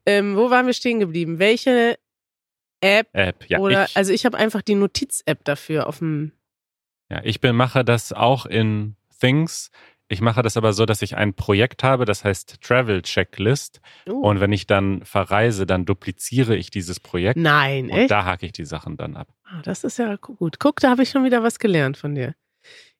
Ähm, 0.05 0.35
wo 0.35 0.49
waren 0.49 0.65
wir 0.65 0.73
stehen 0.73 0.99
geblieben? 0.99 1.39
Welche 1.39 1.97
App 2.81 3.07
App. 3.13 3.45
Ja, 3.47 3.59
oder 3.59 3.85
ich, 3.85 3.95
also 3.95 4.11
ich 4.11 4.25
habe 4.25 4.37
einfach 4.37 4.61
die 4.61 4.75
Notiz-App 4.75 5.43
dafür 5.45 5.87
auf 5.87 5.99
dem. 5.99 6.31
ja, 7.09 7.21
ich 7.23 7.39
bin, 7.39 7.55
mache 7.55 7.85
das 7.85 8.11
auch 8.11 8.45
in 8.45 8.95
Things. 9.19 9.69
Ich 10.11 10.21
mache 10.21 10.41
das 10.41 10.57
aber 10.57 10.73
so, 10.73 10.87
dass 10.87 11.03
ich 11.03 11.15
ein 11.15 11.35
Projekt 11.35 11.83
habe, 11.83 12.05
das 12.05 12.23
heißt 12.23 12.61
Travel 12.61 13.03
Checklist. 13.03 13.79
Oh. 14.07 14.13
Und 14.13 14.39
wenn 14.39 14.51
ich 14.51 14.65
dann 14.65 15.05
verreise, 15.05 15.67
dann 15.67 15.85
dupliziere 15.85 16.55
ich 16.55 16.71
dieses 16.71 16.99
Projekt. 16.99 17.37
Nein, 17.37 17.85
Und 17.91 17.97
echt? 17.97 18.11
da 18.11 18.25
hake 18.25 18.47
ich 18.47 18.51
die 18.51 18.65
Sachen 18.65 18.97
dann 18.97 19.15
ab. 19.15 19.27
Ah, 19.45 19.61
das 19.63 19.83
ist 19.83 19.99
ja 19.99 20.15
gut. 20.15 20.59
Guck, 20.59 20.79
da 20.79 20.89
habe 20.89 21.03
ich 21.03 21.11
schon 21.11 21.23
wieder 21.25 21.43
was 21.43 21.59
gelernt 21.59 21.95
von 21.95 22.15
dir. 22.15 22.33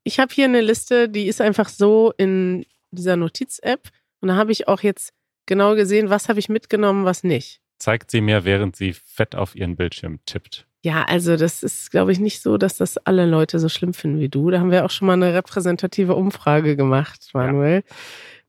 Ich 0.04 0.20
habe 0.20 0.32
hier 0.32 0.46
eine 0.46 0.62
Liste, 0.62 1.10
die 1.10 1.28
ist 1.28 1.42
einfach 1.42 1.68
so 1.68 2.14
in 2.16 2.68
dieser 2.92 3.16
Notiz-App 3.18 3.90
und 4.22 4.28
da 4.28 4.36
habe 4.36 4.52
ich 4.52 4.68
auch 4.68 4.82
jetzt 4.82 5.12
genau 5.48 5.74
gesehen, 5.76 6.12
was 6.12 6.30
habe 6.30 6.40
ich 6.40 6.48
mitgenommen, 6.48 7.06
was 7.06 7.24
nicht. 7.24 7.60
Zeigt 7.80 8.12
sie 8.12 8.22
mir, 8.22 8.46
während 8.46 8.76
sie 8.76 8.94
fett 8.94 9.36
auf 9.36 9.56
ihren 9.56 9.76
Bildschirm 9.76 10.20
tippt. 10.26 10.68
Ja, 10.84 11.04
also 11.04 11.36
das 11.36 11.62
ist, 11.64 11.92
glaube 11.92 12.12
ich, 12.14 12.20
nicht 12.20 12.42
so, 12.42 12.58
dass 12.58 12.78
das 12.78 12.98
alle 12.98 13.26
Leute 13.26 13.60
so 13.60 13.68
schlimm 13.70 13.94
finden 13.94 14.20
wie 14.20 14.30
du. 14.30 14.50
Da 14.50 14.60
haben 14.60 14.72
wir 14.72 14.86
auch 14.86 14.90
schon 14.92 15.08
mal 15.08 15.14
eine 15.14 15.34
repräsentative 15.34 16.16
Umfrage 16.16 16.76
gemacht, 16.78 17.30
Manuel. 17.34 17.84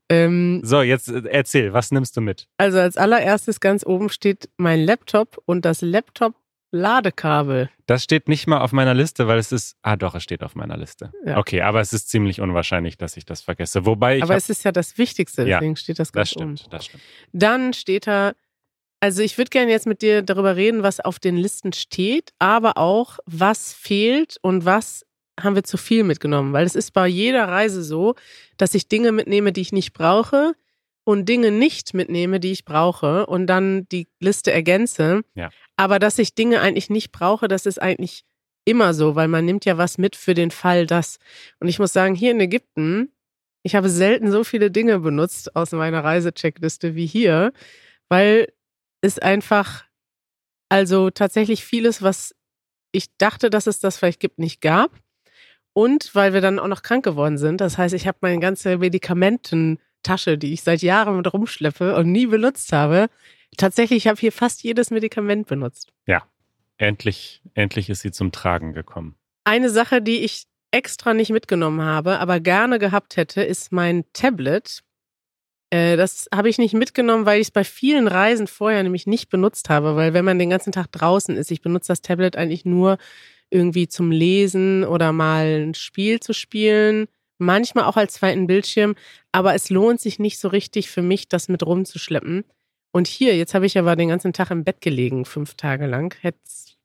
Ähm, 0.09 0.61
So, 0.63 0.81
jetzt 0.81 1.09
äh, 1.09 1.23
erzähl, 1.29 1.73
was 1.73 1.91
nimmst 1.91 2.15
du 2.17 2.21
mit? 2.21 2.47
also 2.57 2.79
als 2.79 2.95
allererstes 2.97 3.59
ganz 3.59 3.85
oben 3.85 4.09
steht 4.09 4.49
mein 4.57 4.79
Laptop 4.81 5.41
und 5.45 5.65
das 5.65 5.81
Laptop-Ladekabel. 6.71 7.69
Das 7.85 8.03
steht 8.03 8.27
nicht 8.29 8.47
mal 8.47 8.59
auf 8.61 8.71
meiner 8.71 8.93
Liste, 8.93 9.27
weil 9.27 9.37
es 9.39 9.51
ist. 9.51 9.75
Ah, 9.81 9.95
doch, 9.97 10.15
es 10.15 10.23
steht 10.23 10.43
auf 10.43 10.55
meiner 10.55 10.77
Liste. 10.77 11.11
Ja. 11.25 11.37
Okay, 11.37 11.61
aber 11.61 11.81
es 11.81 11.91
ist 11.93 12.09
ziemlich 12.09 12.39
unwahrscheinlich, 12.41 12.97
dass 12.97 13.17
ich 13.17 13.25
das 13.25 13.41
vergesse. 13.41 13.85
Wobei 13.85 14.17
ich. 14.17 14.23
Aber 14.23 14.35
es 14.35 14.49
ist 14.49 14.63
ja 14.63 14.71
das 14.71 14.97
Wichtigste, 14.97 15.43
Ja, 15.47 15.59
deswegen 15.59 15.75
steht 15.75 15.99
das 15.99 16.11
das 16.11 16.33
ganz 16.33 16.35
oben. 16.37 16.57
stimmt, 16.57 16.73
das 16.73 16.85
stimmt. 16.85 17.03
Dann 17.33 17.73
steht 17.73 18.07
da, 18.07 18.33
also 19.01 19.23
ich 19.23 19.37
würde 19.37 19.49
gerne 19.49 19.71
jetzt 19.71 19.87
mit 19.87 20.01
dir 20.01 20.21
darüber 20.21 20.55
reden, 20.55 20.83
was 20.83 20.99
auf 20.99 21.19
den 21.19 21.35
Listen 21.35 21.73
steht, 21.73 22.31
aber 22.39 22.77
auch, 22.77 23.19
was 23.25 23.73
fehlt 23.73 24.37
und 24.41 24.63
was 24.63 25.05
haben 25.39 25.55
wir 25.55 25.63
zu 25.63 25.77
viel 25.77 26.03
mitgenommen, 26.03 26.53
weil 26.53 26.65
es 26.65 26.75
ist 26.75 26.91
bei 26.91 27.07
jeder 27.07 27.47
Reise 27.47 27.83
so, 27.83 28.15
dass 28.57 28.75
ich 28.75 28.87
Dinge 28.87 29.11
mitnehme, 29.11 29.51
die 29.51 29.61
ich 29.61 29.71
nicht 29.71 29.93
brauche 29.93 30.53
und 31.03 31.27
Dinge 31.27 31.51
nicht 31.51 31.95
mitnehme, 31.95 32.39
die 32.39 32.51
ich 32.51 32.63
brauche 32.63 33.25
und 33.25 33.47
dann 33.47 33.87
die 33.91 34.07
Liste 34.19 34.51
ergänze. 34.51 35.21
Ja. 35.33 35.49
Aber 35.77 35.97
dass 35.97 36.19
ich 36.19 36.35
Dinge 36.35 36.61
eigentlich 36.61 36.91
nicht 36.91 37.11
brauche, 37.11 37.47
das 37.47 37.65
ist 37.65 37.81
eigentlich 37.81 38.23
immer 38.65 38.93
so, 38.93 39.15
weil 39.15 39.27
man 39.27 39.45
nimmt 39.45 39.65
ja 39.65 39.79
was 39.79 39.97
mit 39.97 40.15
für 40.15 40.35
den 40.35 40.51
Fall, 40.51 40.85
dass. 40.85 41.17
Und 41.59 41.69
ich 41.69 41.79
muss 41.79 41.91
sagen, 41.91 42.13
hier 42.13 42.29
in 42.29 42.39
Ägypten, 42.39 43.11
ich 43.63 43.75
habe 43.75 43.89
selten 43.89 44.31
so 44.31 44.43
viele 44.43 44.69
Dinge 44.69 44.99
benutzt 44.99 45.55
aus 45.55 45.71
meiner 45.71 46.03
Reisecheckliste 46.03 46.93
wie 46.93 47.07
hier, 47.07 47.51
weil 48.09 48.47
es 49.01 49.19
einfach, 49.19 49.85
also 50.69 51.09
tatsächlich 51.09 51.65
vieles, 51.65 52.01
was 52.01 52.35
ich 52.91 53.15
dachte, 53.17 53.49
dass 53.49 53.67
es 53.67 53.79
das 53.79 53.97
vielleicht 53.97 54.19
gibt, 54.19 54.39
nicht 54.39 54.61
gab. 54.61 54.91
Und 55.73 56.13
weil 56.15 56.33
wir 56.33 56.41
dann 56.41 56.59
auch 56.59 56.67
noch 56.67 56.83
krank 56.83 57.03
geworden 57.05 57.37
sind. 57.37 57.61
Das 57.61 57.77
heißt, 57.77 57.93
ich 57.93 58.05
habe 58.05 58.17
meine 58.21 58.39
ganze 58.39 58.77
Medikamententasche, 58.77 60.37
die 60.37 60.51
ich 60.53 60.63
seit 60.63 60.81
Jahren 60.81 61.15
mit 61.15 61.31
rumschleppe 61.31 61.95
und 61.95 62.11
nie 62.11 62.27
benutzt 62.27 62.73
habe. 62.73 63.07
Tatsächlich, 63.55 64.05
ich 64.05 64.07
habe 64.07 64.19
hier 64.19 64.33
fast 64.33 64.63
jedes 64.63 64.91
Medikament 64.91 65.47
benutzt. 65.47 65.93
Ja, 66.05 66.23
endlich, 66.77 67.41
endlich 67.53 67.89
ist 67.89 68.01
sie 68.01 68.11
zum 68.11 68.33
Tragen 68.33 68.73
gekommen. 68.73 69.15
Eine 69.45 69.69
Sache, 69.69 70.01
die 70.01 70.19
ich 70.19 70.45
extra 70.71 71.13
nicht 71.13 71.31
mitgenommen 71.31 71.81
habe, 71.81 72.19
aber 72.19 72.39
gerne 72.39 72.79
gehabt 72.79 73.17
hätte, 73.17 73.41
ist 73.41 73.71
mein 73.71 74.05
Tablet. 74.13 74.83
Äh, 75.71 75.97
das 75.97 76.27
habe 76.33 76.49
ich 76.49 76.57
nicht 76.57 76.73
mitgenommen, 76.73 77.25
weil 77.25 77.39
ich 77.39 77.47
es 77.47 77.51
bei 77.51 77.63
vielen 77.63 78.07
Reisen 78.07 78.45
vorher 78.45 78.83
nämlich 78.83 79.07
nicht 79.07 79.29
benutzt 79.29 79.69
habe, 79.69 79.95
weil 79.95 80.13
wenn 80.13 80.25
man 80.25 80.37
den 80.37 80.51
ganzen 80.51 80.71
Tag 80.71 80.91
draußen 80.91 81.35
ist, 81.35 81.49
ich 81.49 81.61
benutze 81.61 81.87
das 81.87 82.01
Tablet 82.01 82.35
eigentlich 82.35 82.65
nur 82.65 82.97
irgendwie 83.49 83.87
zum 83.87 84.11
Lesen 84.11 84.83
oder 84.83 85.11
mal 85.11 85.63
ein 85.67 85.73
Spiel 85.73 86.19
zu 86.19 86.33
spielen, 86.33 87.07
manchmal 87.37 87.85
auch 87.85 87.97
als 87.97 88.13
zweiten 88.13 88.47
Bildschirm, 88.47 88.95
aber 89.31 89.55
es 89.55 89.69
lohnt 89.69 89.99
sich 89.99 90.19
nicht 90.19 90.39
so 90.39 90.49
richtig 90.49 90.89
für 90.89 91.01
mich, 91.01 91.27
das 91.27 91.49
mit 91.49 91.65
rumzuschleppen. 91.65 92.43
Und 92.91 93.07
hier, 93.07 93.37
jetzt 93.37 93.53
habe 93.53 93.65
ich 93.65 93.77
aber 93.77 93.95
den 93.95 94.09
ganzen 94.09 94.33
Tag 94.33 94.51
im 94.51 94.65
Bett 94.65 94.81
gelegen, 94.81 95.23
fünf 95.23 95.55
Tage 95.55 95.87
lang, 95.87 96.13
wäre 96.21 96.35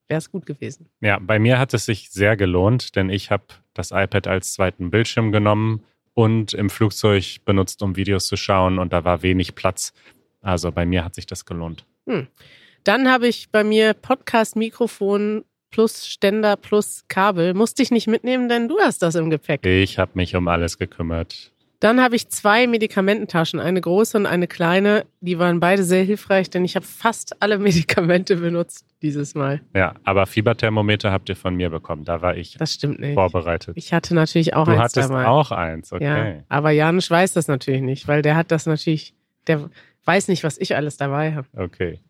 es 0.09 0.31
gut 0.31 0.47
gewesen. 0.47 0.89
Ja, 1.01 1.19
bei 1.19 1.41
mir 1.41 1.59
hat 1.59 1.75
es 1.75 1.87
sich 1.87 2.11
sehr 2.11 2.37
gelohnt, 2.37 2.95
denn 2.95 3.11
ich 3.11 3.33
habe 3.33 3.47
das 3.75 3.91
iPad 3.91 4.29
als 4.29 4.53
zweiten 4.53 4.91
Bildschirm 4.91 5.33
genommen 5.33 5.85
und 6.17 6.55
im 6.55 6.71
Flugzeug 6.71 7.45
benutzt, 7.45 7.83
um 7.83 7.95
Videos 7.95 8.27
zu 8.27 8.37
schauen 8.37 8.79
und 8.79 8.93
da 8.93 9.05
war 9.05 9.23
wenig 9.23 9.55
Platz. 9.55 9.93
Also 10.41 10.73
bei 10.73 10.87
mir 10.87 11.05
hat 11.05 11.15
sich 11.15 11.27
das 11.27 11.45
gelohnt. 11.45 11.85
Hm. 12.09 12.27
Dann 12.85 13.11
habe 13.11 13.29
ich 13.29 13.51
bei 13.51 13.63
mir 13.63 13.93
Podcast-Mikrofon 13.93 15.45
plus 15.71 16.07
Ständer 16.07 16.57
plus 16.57 17.05
Kabel. 17.09 17.53
Musste 17.53 17.83
ich 17.83 17.91
nicht 17.91 18.07
mitnehmen, 18.07 18.49
denn 18.49 18.67
du 18.67 18.79
hast 18.79 19.03
das 19.03 19.15
im 19.15 19.29
Gepäck. 19.29 19.67
Ich 19.67 19.99
habe 19.99 20.13
mich 20.15 20.35
um 20.35 20.49
alles 20.49 20.79
gekümmert. 20.79 21.53
Dann 21.81 22.01
habe 22.01 22.17
ich 22.17 22.29
zwei 22.29 22.67
Medikamententaschen, 22.67 23.61
eine 23.61 23.81
große 23.81 24.17
und 24.17 24.27
eine 24.27 24.47
kleine. 24.47 25.05
Die 25.21 25.39
waren 25.39 25.61
beide 25.61 25.85
sehr 25.85 26.05
hilfreich, 26.05 26.49
denn 26.49 26.65
ich 26.65 26.75
habe 26.77 26.87
fast 26.87 27.43
alle 27.43 27.59
Medikamente 27.61 28.37
benutzt 28.37 28.87
dieses 29.03 29.35
Mal. 29.35 29.61
Ja, 29.75 29.95
aber 30.05 30.27
Fieberthermometer 30.27 31.13
habt 31.13 31.29
ihr 31.29 31.37
von 31.37 31.55
mir 31.55 31.69
bekommen. 31.71 32.05
Da 32.05 32.23
war 32.23 32.37
ich 32.37 32.57
Das 32.57 32.73
stimmt 32.73 33.01
nicht. 33.01 33.15
vorbereitet. 33.15 33.77
Ich 33.77 33.93
hatte 33.93 34.15
natürlich 34.15 34.55
auch 34.55 34.65
du 34.65 34.71
eins 34.73 34.81
hattest 34.81 35.11
dabei. 35.11 35.27
auch 35.27 35.51
eins, 35.53 35.93
okay. 35.93 36.37
Ja, 36.39 36.43
aber 36.49 36.71
Janusz 36.71 37.11
weiß 37.11 37.35
das 37.35 37.47
natürlich 37.49 37.83
nicht, 37.83 38.09
weil 38.09 38.23
der 38.23 38.37
hat 38.37 38.51
das 38.51 38.65
natürlich, 38.67 39.15
der 39.47 39.69
weiß 40.05 40.29
nicht, 40.29 40.45
was 40.45 40.57
ich 40.59 40.77
alles 40.77 40.97
dabei 40.97 41.35
habe. 41.35 41.47
Okay. 41.55 42.01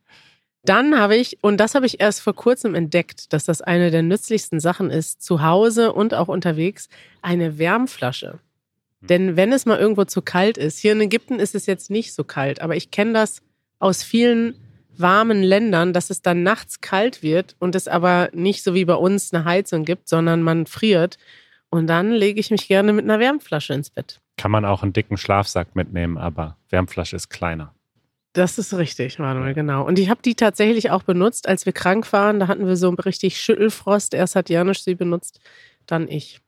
Dann 0.62 0.98
habe 0.98 1.16
ich, 1.16 1.38
und 1.42 1.59
das 1.59 1.74
habe 1.74 1.87
ich 1.87 2.00
erst 2.00 2.20
vor 2.20 2.35
kurzem 2.35 2.74
entdeckt, 2.74 3.33
dass 3.33 3.44
das 3.44 3.62
eine 3.62 3.90
der 3.92 4.02
nützlichsten 4.02 4.59
Sachen 4.59 4.90
ist, 4.90 5.22
zu 5.22 5.42
Hause 5.42 5.92
und 5.92 6.12
auch 6.12 6.29
unterwegs, 6.29 6.88
eine 7.22 7.59
Wärmflasche. 7.59 8.40
Denn 9.09 9.37
wenn 9.37 9.53
es 9.53 9.66
mal 9.66 9.79
irgendwo 9.79 10.05
zu 10.05 10.23
kalt 10.23 10.59
ist, 10.59 10.79
hier 10.79 10.92
in 10.92 11.01
Ägypten 11.01 11.38
ist 11.38 11.55
es 11.55 11.66
jetzt 11.66 11.90
nicht 11.90 12.14
so 12.14 12.25
kalt, 12.25 12.61
aber 12.61 12.77
ich 12.77 12.90
kenne 12.90 13.12
das 13.12 13.42
aus 13.79 14.03
vielen 14.03 14.55
warmen 14.99 15.42
Ländern, 15.42 15.92
dass 15.92 16.11
es 16.11 16.23
dann 16.23 16.42
nachts 16.42 16.81
kalt 16.81 17.23
wird 17.23 17.57
und 17.59 17.75
es 17.75 17.88
aber 17.88 18.31
nicht 18.33 18.62
so 18.62 18.75
wie 18.75 18.85
bei 18.85 18.95
uns 18.95 19.33
eine 19.33 19.45
Heizung 19.45 19.85
gibt, 19.85 20.09
sondern 20.09 20.42
man 20.42 20.66
friert. 20.66 21.19
Und 21.69 21.87
dann 21.87 22.12
lege 22.12 22.40
ich 22.40 22.51
mich 22.51 22.69
gerne 22.69 22.92
mit 22.92 23.05
einer 23.05 23.21
Wärmflasche 23.21 23.75
ins 23.75 23.90
Bett. 23.90 24.21
Kann 24.37 24.51
man 24.51 24.64
auch 24.64 24.83
einen 24.83 24.92
dicken 24.92 25.16
Schlafsack 25.16 25.75
mitnehmen, 25.77 26.16
aber 26.16 26.57
Wärmflasche 26.71 27.16
ist 27.16 27.29
kleiner. 27.29 27.75
Das 28.33 28.59
ist 28.59 28.75
richtig, 28.75 29.19
Manuel, 29.19 29.55
genau. 29.55 29.87
Und 29.87 29.99
ich 29.99 30.11
habe 30.11 30.21
die 30.23 30.35
tatsächlich 30.35 30.90
auch 30.90 31.03
benutzt, 31.03 31.49
als 31.49 31.64
wir 31.64 31.73
krank 31.73 32.12
waren. 32.12 32.38
Da 32.38 32.49
hatten 32.49 32.66
wir 32.66 32.77
so 32.77 32.90
richtig 32.90 33.40
Schüttelfrost. 33.40 34.12
Erst 34.12 34.37
hat 34.37 34.51
Janusz 34.51 34.85
sie 34.85 34.95
benutzt, 34.95 35.40
dann 35.87 36.07
ich. 36.07 36.40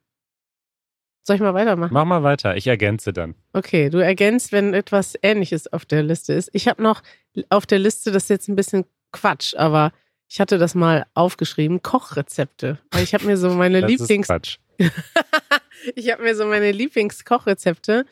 Soll 1.29 1.37
ich 1.37 1.43
mal 1.43 1.53
weitermachen? 1.53 1.93
Mach 1.93 2.07
mal 2.07 2.23
weiter, 2.23 2.57
ich 2.57 2.67
ergänze 2.69 3.13
dann. 3.13 3.35
Okay, 3.53 3.91
du 3.91 3.99
ergänzt, 3.99 4.51
wenn 4.51 4.73
etwas 4.73 5.15
Ähnliches 5.21 5.71
auf 5.71 5.85
der 5.85 6.03
Liste 6.03 6.33
ist. 6.33 6.49
Ich 6.55 6.67
habe 6.69 6.83
noch 6.83 7.03
auf 7.51 7.67
der 7.67 7.79
Liste, 7.79 8.13
das 8.13 8.23
ist 8.23 8.29
jetzt 8.31 8.49
ein 8.49 8.57
bisschen 8.57 8.87
Quatsch, 9.13 9.55
aber 9.55 9.93
ich 10.27 10.41
hatte 10.41 10.57
das 10.57 10.75
mal 10.75 11.05
aufgeschrieben, 11.13 11.83
Kochrezepte. 11.83 12.79
Weil 12.93 13.03
ich 13.03 13.13
habe 13.13 13.27
mir 13.27 13.37
so 13.37 13.51
meine 13.51 13.81
Das 13.83 13.91
ist 13.91 14.01
Lieblings... 14.01 14.27
Quatsch. 14.27 14.57
ich 15.97 16.11
habe 16.11 16.23
mir 16.23 16.35
so 16.35 16.47
meine 16.47 16.73
Lieblingskochrezepte 16.73 18.07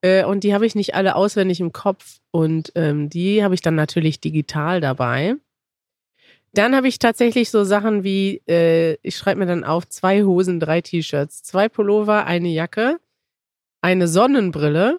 äh, 0.00 0.22
und 0.22 0.44
die 0.44 0.54
habe 0.54 0.64
ich 0.64 0.76
nicht 0.76 0.94
alle 0.94 1.16
auswendig 1.16 1.58
im 1.58 1.72
Kopf 1.72 2.20
und 2.30 2.70
ähm, 2.76 3.10
die 3.10 3.42
habe 3.42 3.54
ich 3.54 3.60
dann 3.60 3.74
natürlich 3.74 4.20
digital 4.20 4.80
dabei. 4.80 5.34
Dann 6.54 6.76
habe 6.76 6.88
ich 6.88 6.98
tatsächlich 6.98 7.50
so 7.50 7.64
Sachen 7.64 8.04
wie, 8.04 8.42
äh, 8.46 8.98
ich 9.02 9.16
schreibe 9.16 9.40
mir 9.40 9.46
dann 9.46 9.64
auf, 9.64 9.88
zwei 9.88 10.22
Hosen, 10.22 10.60
drei 10.60 10.82
T-Shirts, 10.82 11.42
zwei 11.42 11.68
Pullover, 11.68 12.26
eine 12.26 12.48
Jacke, 12.48 12.98
eine 13.80 14.06
Sonnenbrille. 14.06 14.98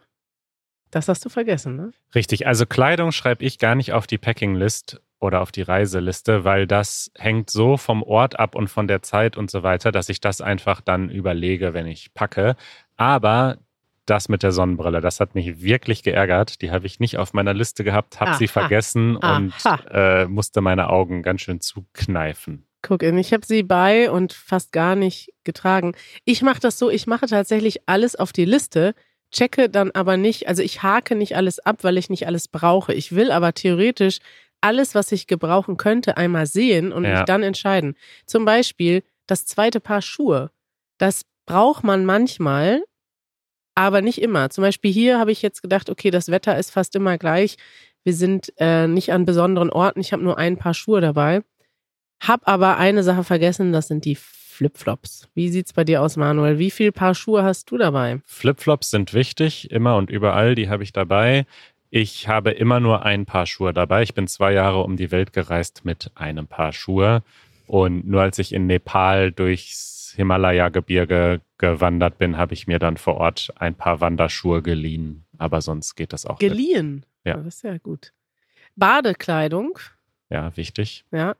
Das 0.89 1.07
hast 1.07 1.25
du 1.25 1.29
vergessen, 1.29 1.75
ne? 1.75 1.91
Richtig, 2.13 2.47
also 2.47 2.65
Kleidung 2.65 3.11
schreibe 3.11 3.43
ich 3.45 3.59
gar 3.59 3.75
nicht 3.75 3.93
auf 3.93 4.07
die 4.07 4.17
Packing-List 4.17 5.01
oder 5.19 5.41
auf 5.41 5.51
die 5.51 5.61
Reiseliste, 5.61 6.43
weil 6.43 6.67
das 6.67 7.11
hängt 7.15 7.49
so 7.49 7.77
vom 7.77 8.03
Ort 8.03 8.39
ab 8.39 8.55
und 8.55 8.67
von 8.67 8.87
der 8.87 9.01
Zeit 9.01 9.37
und 9.37 9.49
so 9.49 9.63
weiter, 9.63 9.91
dass 9.91 10.09
ich 10.09 10.19
das 10.21 10.41
einfach 10.41 10.81
dann 10.81 11.09
überlege, 11.09 11.73
wenn 11.73 11.87
ich 11.87 12.13
packe. 12.13 12.55
Aber 12.97 13.57
das 14.05 14.29
mit 14.29 14.43
der 14.43 14.51
Sonnenbrille, 14.51 15.01
das 15.01 15.19
hat 15.19 15.35
mich 15.35 15.61
wirklich 15.61 16.03
geärgert. 16.03 16.61
Die 16.61 16.71
habe 16.71 16.85
ich 16.85 16.99
nicht 16.99 17.17
auf 17.17 17.33
meiner 17.33 17.53
Liste 17.53 17.83
gehabt, 17.83 18.19
habe 18.19 18.35
sie 18.35 18.47
vergessen 18.47 19.15
und 19.15 19.53
Aha. 19.63 20.21
äh, 20.23 20.25
musste 20.27 20.61
meine 20.61 20.89
Augen 20.89 21.23
ganz 21.23 21.41
schön 21.41 21.61
zukneifen. 21.61 22.65
Guck, 22.81 23.01
ich 23.03 23.31
habe 23.31 23.45
sie 23.45 23.63
bei 23.63 24.11
und 24.11 24.33
fast 24.33 24.73
gar 24.73 24.95
nicht 24.95 25.31
getragen. 25.45 25.93
Ich 26.25 26.41
mache 26.41 26.59
das 26.59 26.77
so, 26.77 26.89
ich 26.89 27.07
mache 27.07 27.27
tatsächlich 27.27 27.87
alles 27.87 28.15
auf 28.17 28.33
die 28.33 28.43
Liste, 28.43 28.93
checke 29.31 29.69
dann 29.69 29.91
aber 29.91 30.17
nicht, 30.17 30.49
also 30.49 30.61
ich 30.61 30.83
hake 30.83 31.15
nicht 31.15 31.37
alles 31.37 31.59
ab, 31.59 31.77
weil 31.83 31.97
ich 31.97 32.09
nicht 32.09 32.27
alles 32.27 32.49
brauche. 32.49 32.93
Ich 32.93 33.15
will 33.15 33.31
aber 33.31 33.53
theoretisch 33.53 34.19
alles, 34.59 34.95
was 34.95 35.11
ich 35.13 35.27
gebrauchen 35.27 35.77
könnte, 35.77 36.17
einmal 36.17 36.45
sehen 36.45 36.91
und 36.91 37.05
Ja. 37.05 37.11
mich 37.15 37.23
dann 37.23 37.41
entscheiden. 37.43 37.95
Zum 38.25 38.43
Beispiel 38.43 39.03
das 39.27 39.45
zweite 39.45 39.79
Paar 39.79 40.01
Schuhe. 40.01 40.51
Das 40.97 41.23
braucht 41.45 41.83
man 41.83 42.05
manchmal, 42.05 42.83
aber 43.75 44.01
nicht 44.01 44.21
immer. 44.21 44.49
Zum 44.49 44.63
Beispiel 44.63 44.91
hier 44.91 45.19
habe 45.19 45.31
ich 45.31 45.41
jetzt 45.41 45.61
gedacht, 45.61 45.89
okay, 45.89 46.11
das 46.11 46.29
Wetter 46.29 46.57
ist 46.57 46.71
fast 46.71 46.95
immer 46.95 47.17
gleich. 47.17 47.57
Wir 48.03 48.13
sind 48.13 48.53
äh, 48.57 48.87
nicht 48.87 49.11
an 49.11 49.25
besonderen 49.25 49.69
Orten. 49.69 50.01
Ich 50.01 50.13
habe 50.13 50.23
nur 50.23 50.37
ein 50.37 50.57
Paar 50.57 50.73
Schuhe 50.73 51.01
dabei. 51.01 51.41
Hab 52.21 52.47
aber 52.47 52.77
eine 52.77 53.03
Sache 53.03 53.23
vergessen, 53.23 53.71
das 53.71 53.87
sind 53.87 54.05
die 54.05 54.15
Flipflops. 54.15 55.29
Wie 55.33 55.49
sieht's 55.49 55.73
bei 55.73 55.83
dir 55.83 56.01
aus, 56.01 56.15
Manuel? 56.15 56.59
Wie 56.59 56.71
viel 56.71 56.91
Paar 56.91 57.15
Schuhe 57.15 57.43
hast 57.43 57.71
du 57.71 57.77
dabei? 57.77 58.19
Flipflops 58.25 58.91
sind 58.91 59.13
wichtig, 59.13 59.71
immer 59.71 59.97
und 59.97 60.09
überall, 60.09 60.55
die 60.55 60.69
habe 60.69 60.83
ich 60.83 60.93
dabei. 60.93 61.45
Ich 61.89 62.27
habe 62.27 62.51
immer 62.51 62.79
nur 62.79 63.03
ein 63.03 63.25
Paar 63.25 63.45
Schuhe 63.45 63.73
dabei. 63.73 64.03
Ich 64.03 64.13
bin 64.13 64.27
zwei 64.27 64.53
Jahre 64.53 64.83
um 64.83 64.97
die 64.97 65.11
Welt 65.11 65.33
gereist 65.33 65.85
mit 65.85 66.11
einem 66.15 66.47
Paar 66.47 66.73
Schuhe. 66.73 67.23
Und 67.67 68.07
nur 68.07 68.21
als 68.21 68.39
ich 68.39 68.53
in 68.53 68.67
Nepal 68.67 69.31
durchs 69.31 70.02
Himalaya-Gebirge 70.15 71.41
gewandert 71.57 72.17
bin, 72.17 72.37
habe 72.37 72.53
ich 72.53 72.67
mir 72.67 72.79
dann 72.79 72.97
vor 72.97 73.15
Ort 73.15 73.51
ein 73.55 73.75
paar 73.75 74.01
Wanderschuhe 74.01 74.61
geliehen. 74.61 75.25
Aber 75.37 75.61
sonst 75.61 75.95
geht 75.95 76.13
das 76.13 76.25
auch. 76.25 76.39
Geliehen. 76.39 77.05
Ja. 77.25 77.37
Das 77.37 77.55
ist 77.55 77.63
ja 77.63 77.77
gut. 77.77 78.13
Badekleidung, 78.75 79.77
Ja, 80.29 80.55
wichtig. 80.57 81.05
ja. 81.11 81.35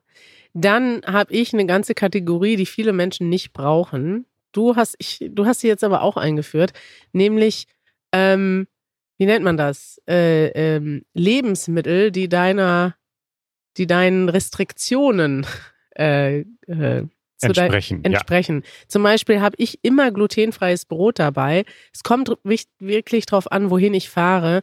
Dann 0.53 1.01
habe 1.07 1.33
ich 1.33 1.53
eine 1.53 1.65
ganze 1.65 1.95
Kategorie, 1.95 2.55
die 2.57 2.67
viele 2.67 2.93
Menschen 2.93 3.27
nicht 3.27 3.53
brauchen. 3.53 4.25
Du 4.51 4.75
hast, 4.75 4.95
ich, 4.99 5.19
du 5.31 5.45
hast 5.47 5.61
sie 5.61 5.67
jetzt 5.67 5.83
aber 5.83 6.03
auch 6.03 6.15
eingeführt, 6.15 6.73
nämlich, 7.11 7.65
ähm, 8.11 8.67
wie 9.17 9.25
nennt 9.25 9.43
man 9.43 9.57
das? 9.57 9.99
Äh, 10.07 10.49
ähm, 10.49 11.05
Lebensmittel, 11.15 12.11
die 12.11 12.29
deiner, 12.29 12.95
die 13.77 13.87
deinen 13.87 14.29
Restriktionen 14.29 15.47
äh, 15.97 16.41
äh, 16.67 17.07
zu 17.47 17.53
dein- 17.53 17.65
Entsprechen. 17.65 17.97
Ja. 17.99 18.11
entsprechen. 18.11 18.63
Zum 18.87 19.03
Beispiel 19.03 19.41
habe 19.41 19.55
ich 19.59 19.79
immer 19.83 20.11
glutenfreies 20.11 20.85
Brot 20.85 21.19
dabei. 21.19 21.65
Es 21.93 22.03
kommt 22.03 22.31
wirklich 22.79 23.25
drauf 23.25 23.51
an, 23.51 23.69
wohin 23.69 23.93
ich 23.93 24.09
fahre. 24.09 24.61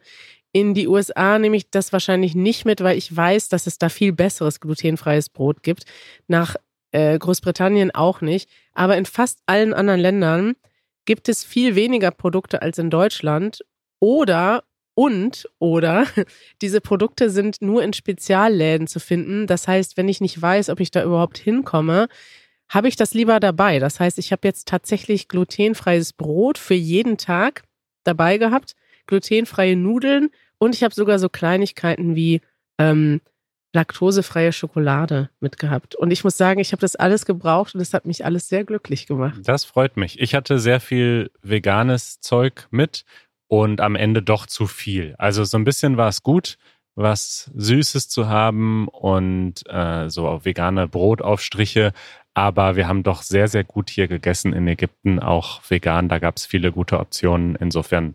In 0.53 0.75
die 0.75 0.89
USA 0.89 1.39
nehme 1.39 1.57
ich 1.57 1.71
das 1.71 1.93
wahrscheinlich 1.93 2.35
nicht 2.35 2.65
mit, 2.65 2.83
weil 2.83 2.99
ich 2.99 3.15
weiß, 3.15 3.49
dass 3.49 3.67
es 3.69 3.79
da 3.79 3.89
viel 3.89 4.13
besseres 4.13 4.59
glutenfreies 4.61 5.29
Brot 5.29 5.63
gibt. 5.63 5.85
Nach 6.27 6.57
äh, 6.93 7.17
Großbritannien 7.19 7.93
auch 7.95 8.21
nicht. 8.21 8.51
Aber 8.75 8.97
in 8.97 9.07
fast 9.07 9.39
allen 9.47 9.73
anderen 9.73 10.01
Ländern 10.01 10.57
gibt 11.05 11.29
es 11.29 11.45
viel 11.45 11.77
weniger 11.77 12.11
Produkte 12.11 12.63
als 12.63 12.79
in 12.79 12.91
Deutschland. 12.91 13.61
Oder 14.01 14.65
und 14.95 15.49
oder 15.61 16.07
diese 16.63 16.81
Produkte 16.81 17.31
sind 17.31 17.63
nur 17.63 17.83
in 17.85 17.93
Spezialläden 17.93 18.89
zu 18.89 18.99
finden. 18.99 19.47
Das 19.47 19.69
heißt, 19.69 19.97
wenn 19.97 20.09
ich 20.09 20.21
nicht 20.21 20.43
weiß, 20.43 20.69
ob 20.69 20.81
ich 20.81 20.91
da 20.91 21.05
überhaupt 21.05 21.39
hinkomme, 21.39 22.09
habe 22.71 22.89
ich 22.89 22.97
das 22.97 23.13
lieber 23.13 23.41
dabei. 23.41 23.81
Das 23.81 24.01
heißt, 24.01 24.19
ich 24.19 24.33
habe 24.33 24.49
jetzt 24.49 24.69
tatsächlich 24.69 25.29
glutenfreies 25.29 26.15
Brot 26.15 26.57
für 26.57 26.75
jeden 26.75 27.19
Tag 27.19 27.65
dabei 28.05 28.39
gehabt, 28.39 28.77
glutenfreie 29.07 29.77
Nudeln 29.77 30.31
und 30.59 30.75
ich 30.75 30.85
habe 30.85 30.95
sogar 30.95 31.19
so 31.19 31.29
Kleinigkeiten 31.29 32.15
wie 32.15 32.41
ähm, 32.79 33.21
laktosefreie 33.73 34.53
Schokolade 34.53 35.31
mitgehabt. 35.41 35.95
Und 35.95 36.11
ich 36.11 36.25
muss 36.25 36.37
sagen, 36.37 36.61
ich 36.61 36.73
habe 36.73 36.81
das 36.81 36.97
alles 36.97 37.27
gebraucht 37.27 37.75
und 37.75 37.81
es 37.81 37.93
hat 37.93 38.07
mich 38.07 38.25
alles 38.25 38.49
sehr 38.49 38.65
glücklich 38.65 39.07
gemacht. 39.07 39.41
Das 39.45 39.65
freut 39.65 39.97
mich. 39.97 40.21
Ich 40.21 40.35
hatte 40.35 40.59
sehr 40.59 40.81
viel 40.81 41.31
veganes 41.43 42.21
Zeug 42.21 42.69
mit 42.71 43.05
und 43.49 43.81
am 43.81 43.97
Ende 43.97 44.23
doch 44.23 44.47
zu 44.47 44.67
viel. 44.67 45.15
Also 45.19 45.45
so 45.45 45.57
ein 45.59 45.65
bisschen 45.65 45.97
war 45.97 46.09
es 46.09 46.23
gut, 46.23 46.57
was 46.95 47.51
Süßes 47.55 48.09
zu 48.09 48.29
haben 48.29 48.89
und 48.89 49.63
äh, 49.69 50.09
so 50.11 50.45
vegane 50.45 50.89
Brotaufstriche. 50.89 51.93
Aber 52.35 52.77
wir 52.77 52.87
haben 52.87 53.03
doch 53.03 53.23
sehr, 53.23 53.49
sehr 53.49 53.65
gut 53.65 53.91
hier 53.91 54.09
gegessen 54.09 54.53
in 54.53 54.67
Ägypten, 54.69 55.19
auch 55.19 55.61
vegan. 55.69 56.09
Da 56.09 56.19
gab 56.19 56.37
es 56.37 56.47
viele 56.47 56.73
gute 56.73 57.01
Optionen. 57.01 57.57
Insofern 57.57 58.15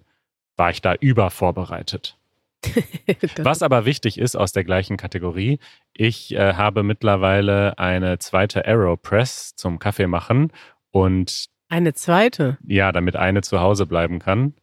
war 0.55 0.69
ich 0.69 0.81
da 0.81 0.93
übervorbereitet. 0.95 2.17
Was 3.37 3.61
aber 3.61 3.85
wichtig 3.85 4.17
ist 4.17 4.35
aus 4.35 4.51
der 4.51 4.63
gleichen 4.63 4.97
Kategorie, 4.97 5.59
ich 5.93 6.33
äh, 6.33 6.53
habe 6.53 6.81
mittlerweile 6.83 7.77
eine 7.77 8.17
zweite 8.17 8.65
Aeropress 8.65 9.55
zum 9.55 9.77
Kaffee 9.77 10.07
machen 10.07 10.51
und 10.91 11.49
eine 11.67 11.93
zweite? 11.93 12.57
Ja, 12.65 12.91
damit 12.91 13.15
eine 13.15 13.41
zu 13.41 13.59
Hause 13.59 13.85
bleiben 13.85 14.19
kann. 14.19 14.53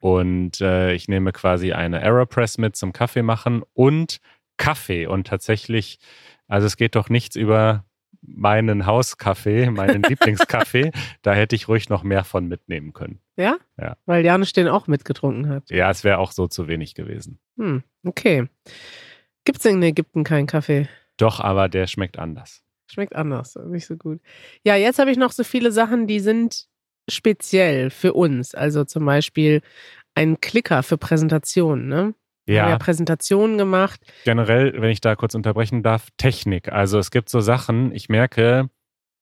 Und 0.00 0.60
äh, 0.60 0.92
ich 0.92 1.08
nehme 1.08 1.32
quasi 1.32 1.72
eine 1.72 2.00
Aeropress 2.02 2.58
mit 2.58 2.76
zum 2.76 2.92
Kaffee 2.92 3.22
machen 3.22 3.62
und 3.74 4.18
Kaffee. 4.56 5.06
Und 5.06 5.26
tatsächlich, 5.26 5.98
also 6.46 6.66
es 6.66 6.76
geht 6.76 6.94
doch 6.94 7.08
nichts 7.08 7.36
über 7.36 7.84
meinen 8.22 8.86
Hauskaffee, 8.86 9.70
meinen 9.70 10.02
Lieblingskaffee. 10.02 10.90
Da 11.22 11.34
hätte 11.34 11.56
ich 11.56 11.68
ruhig 11.68 11.88
noch 11.88 12.02
mehr 12.02 12.24
von 12.24 12.46
mitnehmen 12.46 12.92
können. 12.92 13.20
Ja? 13.36 13.56
Ja. 13.80 13.96
Weil 14.06 14.24
Janusz 14.24 14.52
den 14.52 14.68
auch 14.68 14.86
mitgetrunken 14.86 15.48
hat. 15.48 15.70
Ja, 15.70 15.90
es 15.90 16.04
wäre 16.04 16.18
auch 16.18 16.32
so 16.32 16.48
zu 16.48 16.68
wenig 16.68 16.94
gewesen. 16.94 17.38
Hm, 17.56 17.82
okay. 18.04 18.48
Gibt 19.44 19.60
es 19.60 19.64
in 19.64 19.82
Ägypten 19.82 20.24
keinen 20.24 20.46
Kaffee? 20.46 20.88
Doch, 21.16 21.40
aber 21.40 21.68
der 21.68 21.86
schmeckt 21.86 22.18
anders. 22.18 22.62
Schmeckt 22.90 23.14
anders, 23.14 23.56
nicht 23.66 23.86
so 23.86 23.96
gut. 23.96 24.20
Ja, 24.62 24.76
jetzt 24.76 24.98
habe 24.98 25.10
ich 25.10 25.18
noch 25.18 25.32
so 25.32 25.44
viele 25.44 25.72
Sachen, 25.72 26.06
die 26.06 26.20
sind 26.20 26.68
speziell 27.08 27.90
für 27.90 28.14
uns. 28.14 28.54
Also 28.54 28.84
zum 28.84 29.04
Beispiel 29.04 29.62
ein 30.14 30.40
Klicker 30.40 30.82
für 30.82 30.98
Präsentationen, 30.98 31.88
ne? 31.88 32.14
Wir 32.54 32.62
haben 32.62 32.70
ja 32.70 32.78
Präsentationen 32.78 33.58
gemacht. 33.58 34.00
Generell, 34.24 34.80
wenn 34.80 34.90
ich 34.90 35.00
da 35.00 35.16
kurz 35.16 35.34
unterbrechen 35.34 35.82
darf, 35.82 36.08
Technik. 36.16 36.72
Also 36.72 36.98
es 36.98 37.10
gibt 37.10 37.28
so 37.28 37.40
Sachen, 37.40 37.92
ich 37.92 38.08
merke, 38.08 38.70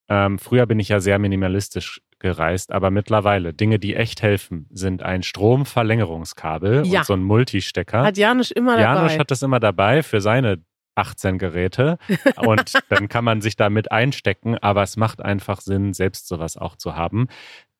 ähm, 0.08 0.38
früher 0.38 0.66
bin 0.66 0.78
ich 0.78 0.88
ja 0.88 1.00
sehr 1.00 1.18
minimalistisch 1.18 2.00
gereist, 2.18 2.72
aber 2.72 2.90
mittlerweile 2.90 3.52
Dinge, 3.52 3.78
die 3.78 3.94
echt 3.94 4.22
helfen, 4.22 4.66
sind 4.70 5.02
ein 5.02 5.22
Stromverlängerungskabel 5.22 6.86
ja. 6.86 7.00
und 7.00 7.06
so 7.06 7.12
ein 7.12 7.22
Multistecker. 7.22 8.02
Hat 8.04 8.16
Janusz 8.16 8.50
immer 8.50 8.76
dabei. 8.76 8.82
Janusz 8.82 9.18
hat 9.18 9.30
das 9.30 9.42
immer 9.42 9.60
dabei 9.60 10.02
für 10.02 10.20
seine 10.20 10.62
18 10.94 11.38
Geräte 11.38 11.98
und 12.36 12.72
dann 12.88 13.08
kann 13.08 13.24
man 13.24 13.40
sich 13.40 13.56
damit 13.56 13.92
einstecken, 13.92 14.56
aber 14.58 14.82
es 14.82 14.96
macht 14.96 15.20
einfach 15.20 15.60
Sinn, 15.60 15.92
selbst 15.92 16.28
sowas 16.28 16.56
auch 16.56 16.76
zu 16.76 16.96
haben. 16.96 17.28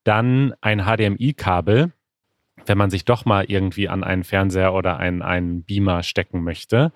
Dann 0.03 0.53
ein 0.61 0.85
HDMI-Kabel, 0.85 1.91
wenn 2.65 2.77
man 2.77 2.89
sich 2.89 3.05
doch 3.05 3.25
mal 3.25 3.45
irgendwie 3.45 3.89
an 3.89 4.03
einen 4.03 4.23
Fernseher 4.23 4.73
oder 4.73 4.97
einen, 4.97 5.21
einen 5.21 5.63
Beamer 5.63 6.03
stecken 6.03 6.43
möchte. 6.43 6.91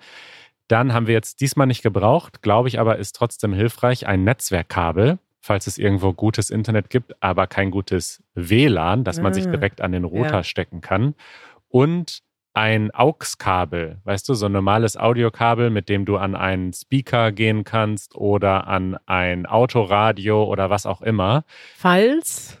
Dann 0.68 0.92
haben 0.92 1.06
wir 1.06 1.14
jetzt 1.14 1.40
diesmal 1.40 1.66
nicht 1.66 1.82
gebraucht, 1.82 2.42
glaube 2.42 2.68
ich 2.68 2.80
aber 2.80 2.98
ist 2.98 3.16
trotzdem 3.16 3.52
hilfreich, 3.52 4.06
ein 4.06 4.24
Netzwerkkabel, 4.24 5.18
falls 5.40 5.66
es 5.66 5.76
irgendwo 5.76 6.12
gutes 6.12 6.50
Internet 6.50 6.88
gibt, 6.88 7.14
aber 7.22 7.46
kein 7.46 7.70
gutes 7.70 8.22
WLAN, 8.34 9.04
dass 9.04 9.20
man 9.20 9.34
sich 9.34 9.46
ah, 9.46 9.50
direkt 9.50 9.80
an 9.80 9.92
den 9.92 10.04
Router 10.04 10.36
ja. 10.36 10.44
stecken 10.44 10.80
kann. 10.80 11.14
Und 11.68 12.22
ein 12.54 12.90
AUX-Kabel, 12.94 14.00
weißt 14.04 14.28
du, 14.28 14.34
so 14.34 14.46
ein 14.46 14.52
normales 14.52 14.96
Audiokabel, 14.96 15.70
mit 15.70 15.88
dem 15.88 16.04
du 16.04 16.16
an 16.16 16.36
einen 16.36 16.72
Speaker 16.72 17.32
gehen 17.32 17.64
kannst 17.64 18.14
oder 18.14 18.66
an 18.66 18.96
ein 19.06 19.46
Autoradio 19.46 20.44
oder 20.44 20.70
was 20.70 20.86
auch 20.86 21.00
immer. 21.00 21.44
Falls? 21.76 22.58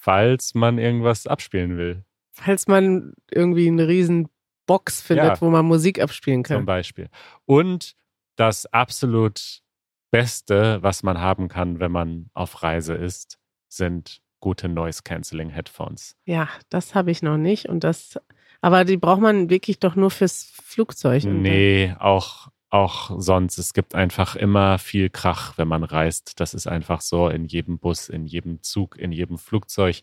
Falls 0.00 0.54
man 0.54 0.78
irgendwas 0.78 1.26
abspielen 1.26 1.76
will. 1.78 2.04
Falls 2.34 2.66
man 2.66 3.14
irgendwie 3.30 3.68
eine 3.68 3.88
riesen 3.88 4.28
Box 4.66 5.00
findet, 5.00 5.24
ja, 5.24 5.40
wo 5.40 5.50
man 5.50 5.64
Musik 5.64 6.00
abspielen 6.00 6.42
kann. 6.42 6.58
Zum 6.58 6.66
Beispiel. 6.66 7.08
Und 7.46 7.94
das 8.36 8.66
absolut 8.66 9.62
Beste, 10.10 10.82
was 10.82 11.02
man 11.02 11.20
haben 11.20 11.48
kann, 11.48 11.80
wenn 11.80 11.92
man 11.92 12.30
auf 12.34 12.62
Reise 12.62 12.94
ist, 12.94 13.38
sind 13.68 14.20
gute 14.40 14.68
Noise-Canceling-Headphones. 14.68 16.16
Ja, 16.24 16.48
das 16.68 16.94
habe 16.94 17.10
ich 17.10 17.22
noch 17.22 17.36
nicht. 17.36 17.68
Und 17.68 17.82
das, 17.82 18.18
aber 18.60 18.84
die 18.84 18.96
braucht 18.96 19.20
man 19.20 19.48
wirklich 19.50 19.78
doch 19.78 19.96
nur 19.96 20.10
fürs 20.10 20.52
Flugzeug. 20.62 21.24
Nee, 21.24 21.94
auch, 21.98 22.48
auch 22.74 23.12
sonst. 23.18 23.56
Es 23.56 23.72
gibt 23.72 23.94
einfach 23.94 24.34
immer 24.34 24.78
viel 24.78 25.08
Krach, 25.08 25.56
wenn 25.56 25.68
man 25.68 25.84
reist. 25.84 26.40
Das 26.40 26.54
ist 26.54 26.66
einfach 26.66 27.00
so 27.00 27.28
in 27.28 27.44
jedem 27.44 27.78
Bus, 27.78 28.08
in 28.08 28.26
jedem 28.26 28.62
Zug, 28.62 28.98
in 28.98 29.12
jedem 29.12 29.38
Flugzeug, 29.38 30.00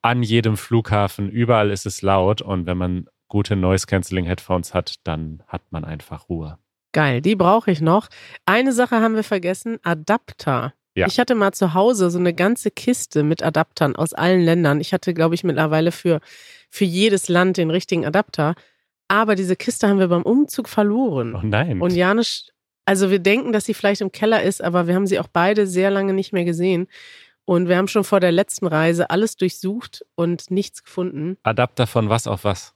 an 0.00 0.22
jedem 0.22 0.56
Flughafen. 0.56 1.28
Überall 1.28 1.70
ist 1.70 1.84
es 1.84 2.00
laut. 2.00 2.40
Und 2.40 2.64
wenn 2.64 2.78
man 2.78 3.06
gute 3.28 3.54
Noise-Canceling-Headphones 3.54 4.72
hat, 4.72 4.94
dann 5.04 5.42
hat 5.46 5.62
man 5.70 5.84
einfach 5.84 6.30
Ruhe. 6.30 6.58
Geil, 6.92 7.20
die 7.20 7.36
brauche 7.36 7.70
ich 7.70 7.82
noch. 7.82 8.08
Eine 8.46 8.72
Sache 8.72 8.96
haben 8.96 9.14
wir 9.14 9.24
vergessen, 9.24 9.78
Adapter. 9.82 10.72
Ja. 10.94 11.06
Ich 11.06 11.18
hatte 11.18 11.34
mal 11.34 11.52
zu 11.52 11.74
Hause 11.74 12.10
so 12.10 12.18
eine 12.18 12.32
ganze 12.32 12.70
Kiste 12.70 13.24
mit 13.24 13.42
Adaptern 13.42 13.94
aus 13.94 14.14
allen 14.14 14.40
Ländern. 14.40 14.80
Ich 14.80 14.94
hatte, 14.94 15.12
glaube 15.12 15.34
ich, 15.34 15.44
mittlerweile 15.44 15.92
für, 15.92 16.20
für 16.70 16.86
jedes 16.86 17.28
Land 17.28 17.58
den 17.58 17.70
richtigen 17.70 18.06
Adapter. 18.06 18.54
Aber 19.08 19.34
diese 19.34 19.56
Kiste 19.56 19.88
haben 19.88 19.98
wir 19.98 20.08
beim 20.08 20.22
Umzug 20.22 20.68
verloren. 20.68 21.34
Oh 21.34 21.40
nein. 21.42 21.80
Und 21.80 21.92
Janisch, 21.92 22.44
also 22.84 23.10
wir 23.10 23.18
denken, 23.18 23.52
dass 23.52 23.64
sie 23.64 23.74
vielleicht 23.74 24.00
im 24.00 24.12
Keller 24.12 24.42
ist, 24.42 24.62
aber 24.62 24.86
wir 24.86 24.94
haben 24.94 25.06
sie 25.06 25.18
auch 25.18 25.28
beide 25.28 25.66
sehr 25.66 25.90
lange 25.90 26.12
nicht 26.12 26.32
mehr 26.32 26.44
gesehen. 26.44 26.88
Und 27.44 27.68
wir 27.68 27.76
haben 27.76 27.88
schon 27.88 28.04
vor 28.04 28.18
der 28.18 28.32
letzten 28.32 28.66
Reise 28.66 29.10
alles 29.10 29.36
durchsucht 29.36 30.04
und 30.16 30.50
nichts 30.50 30.82
gefunden. 30.82 31.36
Adapter 31.44 31.86
von 31.86 32.08
was 32.08 32.26
auf 32.26 32.42
was? 32.44 32.74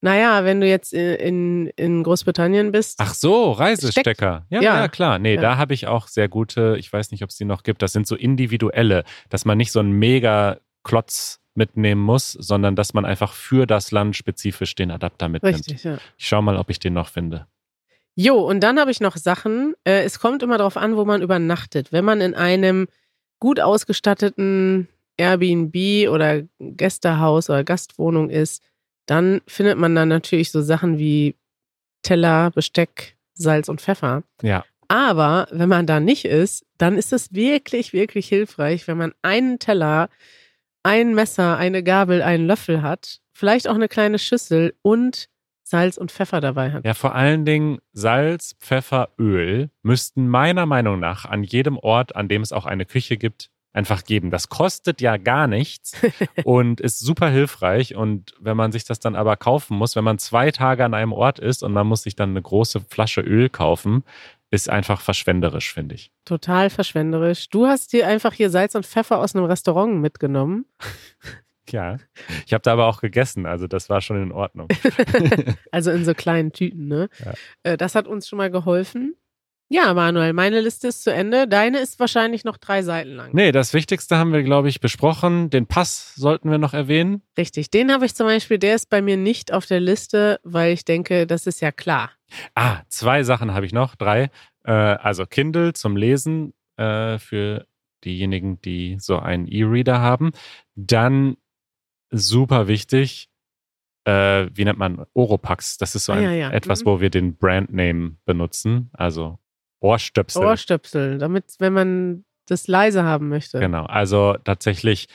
Naja, 0.00 0.44
wenn 0.44 0.60
du 0.60 0.68
jetzt 0.68 0.92
in, 0.92 1.66
in 1.76 2.02
Großbritannien 2.02 2.70
bist. 2.70 2.98
Ach 3.00 3.14
so, 3.14 3.52
Reisestecker. 3.52 4.46
Ja, 4.50 4.60
ja, 4.60 4.80
ja, 4.80 4.88
klar. 4.88 5.18
Nee, 5.18 5.34
ja. 5.34 5.40
da 5.40 5.56
habe 5.56 5.74
ich 5.74 5.86
auch 5.86 6.06
sehr 6.08 6.28
gute, 6.28 6.76
ich 6.78 6.92
weiß 6.92 7.10
nicht, 7.10 7.22
ob 7.22 7.30
es 7.30 7.36
die 7.36 7.44
noch 7.44 7.62
gibt. 7.62 7.82
Das 7.82 7.92
sind 7.92 8.06
so 8.06 8.14
individuelle, 8.14 9.04
dass 9.30 9.44
man 9.44 9.58
nicht 9.58 9.72
so 9.72 9.80
einen 9.80 9.92
mega 9.92 10.58
Klotz 10.84 11.40
mitnehmen 11.56 12.00
muss, 12.00 12.32
sondern 12.32 12.76
dass 12.76 12.94
man 12.94 13.04
einfach 13.04 13.32
für 13.32 13.66
das 13.66 13.90
Land 13.90 14.16
spezifisch 14.16 14.74
den 14.74 14.90
Adapter 14.90 15.28
mitnimmt. 15.28 15.56
Richtig, 15.56 15.84
ja. 15.84 15.98
Ich 16.16 16.28
schau 16.28 16.42
mal, 16.42 16.56
ob 16.56 16.70
ich 16.70 16.78
den 16.78 16.94
noch 16.94 17.08
finde. 17.08 17.46
Jo, 18.14 18.36
und 18.36 18.60
dann 18.60 18.80
habe 18.80 18.90
ich 18.90 19.00
noch 19.00 19.16
Sachen. 19.16 19.74
Äh, 19.84 20.04
es 20.04 20.18
kommt 20.18 20.42
immer 20.42 20.58
darauf 20.58 20.76
an, 20.76 20.96
wo 20.96 21.04
man 21.04 21.22
übernachtet. 21.22 21.92
Wenn 21.92 22.04
man 22.04 22.20
in 22.20 22.34
einem 22.34 22.88
gut 23.40 23.60
ausgestatteten 23.60 24.88
Airbnb 25.18 26.08
oder 26.10 26.42
Gästehaus 26.58 27.50
oder 27.50 27.64
Gastwohnung 27.64 28.30
ist, 28.30 28.62
dann 29.06 29.40
findet 29.46 29.78
man 29.78 29.94
dann 29.94 30.08
natürlich 30.08 30.50
so 30.50 30.62
Sachen 30.62 30.98
wie 30.98 31.36
Teller, 32.02 32.50
Besteck, 32.50 33.16
Salz 33.34 33.68
und 33.68 33.80
Pfeffer. 33.80 34.22
Ja. 34.42 34.64
Aber 34.88 35.48
wenn 35.50 35.68
man 35.68 35.86
da 35.86 36.00
nicht 36.00 36.24
ist, 36.24 36.64
dann 36.78 36.96
ist 36.96 37.12
es 37.12 37.34
wirklich, 37.34 37.92
wirklich 37.92 38.28
hilfreich, 38.28 38.86
wenn 38.86 38.98
man 38.98 39.14
einen 39.22 39.58
Teller, 39.58 40.08
ein 40.86 41.14
Messer, 41.14 41.56
eine 41.56 41.82
Gabel, 41.82 42.22
einen 42.22 42.46
Löffel 42.46 42.80
hat, 42.80 43.18
vielleicht 43.32 43.66
auch 43.66 43.74
eine 43.74 43.88
kleine 43.88 44.20
Schüssel 44.20 44.72
und 44.82 45.28
Salz 45.64 45.96
und 45.96 46.12
Pfeffer 46.12 46.40
dabei 46.40 46.70
hat. 46.70 46.84
Ja, 46.84 46.94
vor 46.94 47.16
allen 47.16 47.44
Dingen 47.44 47.78
Salz, 47.92 48.54
Pfeffer, 48.60 49.08
Öl 49.18 49.68
müssten 49.82 50.28
meiner 50.28 50.64
Meinung 50.64 51.00
nach 51.00 51.24
an 51.24 51.42
jedem 51.42 51.76
Ort, 51.76 52.14
an 52.14 52.28
dem 52.28 52.42
es 52.42 52.52
auch 52.52 52.66
eine 52.66 52.86
Küche 52.86 53.16
gibt, 53.16 53.50
einfach 53.72 54.04
geben. 54.04 54.30
Das 54.30 54.48
kostet 54.48 55.00
ja 55.00 55.16
gar 55.16 55.48
nichts 55.48 56.00
und 56.44 56.80
ist 56.80 57.00
super 57.00 57.30
hilfreich. 57.30 57.96
Und 57.96 58.34
wenn 58.38 58.56
man 58.56 58.70
sich 58.70 58.84
das 58.84 59.00
dann 59.00 59.16
aber 59.16 59.36
kaufen 59.36 59.76
muss, 59.76 59.96
wenn 59.96 60.04
man 60.04 60.18
zwei 60.18 60.52
Tage 60.52 60.84
an 60.84 60.94
einem 60.94 61.12
Ort 61.12 61.40
ist 61.40 61.64
und 61.64 61.72
man 61.72 61.88
muss 61.88 62.02
sich 62.02 62.14
dann 62.14 62.30
eine 62.30 62.42
große 62.42 62.80
Flasche 62.80 63.22
Öl 63.22 63.48
kaufen, 63.48 64.04
ist 64.50 64.70
einfach 64.70 65.00
verschwenderisch, 65.00 65.72
finde 65.72 65.94
ich. 65.94 66.12
Total 66.24 66.70
verschwenderisch. 66.70 67.48
Du 67.48 67.66
hast 67.66 67.92
dir 67.92 68.06
einfach 68.06 68.32
hier 68.32 68.50
Salz 68.50 68.74
und 68.74 68.86
Pfeffer 68.86 69.18
aus 69.18 69.34
einem 69.34 69.44
Restaurant 69.46 70.00
mitgenommen. 70.00 70.66
Ja, 71.70 71.96
ich 72.46 72.52
habe 72.52 72.62
da 72.62 72.74
aber 72.74 72.86
auch 72.86 73.00
gegessen, 73.00 73.44
also 73.44 73.66
das 73.66 73.90
war 73.90 74.00
schon 74.00 74.22
in 74.22 74.30
Ordnung. 74.30 74.68
also 75.72 75.90
in 75.90 76.04
so 76.04 76.14
kleinen 76.14 76.52
Tüten, 76.52 76.86
ne? 76.86 77.08
Ja. 77.24 77.34
Äh, 77.64 77.76
das 77.76 77.96
hat 77.96 78.06
uns 78.06 78.28
schon 78.28 78.36
mal 78.36 78.52
geholfen. 78.52 79.16
Ja, 79.68 79.92
Manuel, 79.94 80.32
meine 80.32 80.60
Liste 80.60 80.88
ist 80.88 81.02
zu 81.02 81.12
Ende. 81.12 81.48
Deine 81.48 81.80
ist 81.80 81.98
wahrscheinlich 81.98 82.44
noch 82.44 82.56
drei 82.56 82.82
Seiten 82.82 83.10
lang. 83.10 83.30
Nee, 83.32 83.50
das 83.50 83.74
Wichtigste 83.74 84.16
haben 84.16 84.32
wir, 84.32 84.44
glaube 84.44 84.68
ich, 84.68 84.78
besprochen. 84.80 85.50
Den 85.50 85.66
Pass 85.66 86.14
sollten 86.14 86.50
wir 86.52 86.58
noch 86.58 86.72
erwähnen. 86.72 87.22
Richtig, 87.36 87.70
den 87.70 87.90
habe 87.92 88.06
ich 88.06 88.14
zum 88.14 88.26
Beispiel, 88.28 88.58
der 88.58 88.76
ist 88.76 88.88
bei 88.90 89.02
mir 89.02 89.16
nicht 89.16 89.52
auf 89.52 89.66
der 89.66 89.80
Liste, 89.80 90.38
weil 90.44 90.72
ich 90.72 90.84
denke, 90.84 91.26
das 91.26 91.48
ist 91.48 91.60
ja 91.60 91.72
klar. 91.72 92.12
Ah, 92.54 92.82
zwei 92.88 93.24
Sachen 93.24 93.54
habe 93.54 93.66
ich 93.66 93.72
noch, 93.72 93.96
drei. 93.96 94.30
Äh, 94.64 94.70
also 94.72 95.26
Kindle 95.26 95.72
zum 95.72 95.96
Lesen 95.96 96.54
äh, 96.76 97.18
für 97.18 97.66
diejenigen, 98.04 98.60
die 98.60 98.98
so 99.00 99.18
einen 99.18 99.48
E-Reader 99.48 99.98
haben. 100.00 100.30
Dann 100.76 101.36
super 102.10 102.68
wichtig, 102.68 103.30
äh, 104.04 104.46
wie 104.54 104.64
nennt 104.64 104.78
man 104.78 105.04
Oropax? 105.12 105.76
Das 105.78 105.96
ist 105.96 106.04
so 106.04 106.12
Ah, 106.12 106.16
ein, 106.16 106.22
ja, 106.22 106.30
ja. 106.32 106.50
etwas, 106.52 106.82
Mhm. 106.82 106.86
wo 106.86 107.00
wir 107.00 107.10
den 107.10 107.36
Brandname 107.36 108.14
benutzen, 108.24 108.90
also 108.92 109.40
Ohrstöpsel. 109.86 110.44
Ohrstöpsel, 110.44 111.18
damit, 111.18 111.44
wenn 111.58 111.72
man 111.72 112.24
das 112.46 112.68
leise 112.68 113.02
haben 113.04 113.28
möchte. 113.28 113.58
Genau, 113.58 113.84
also 113.86 114.36
tatsächlich 114.44 115.08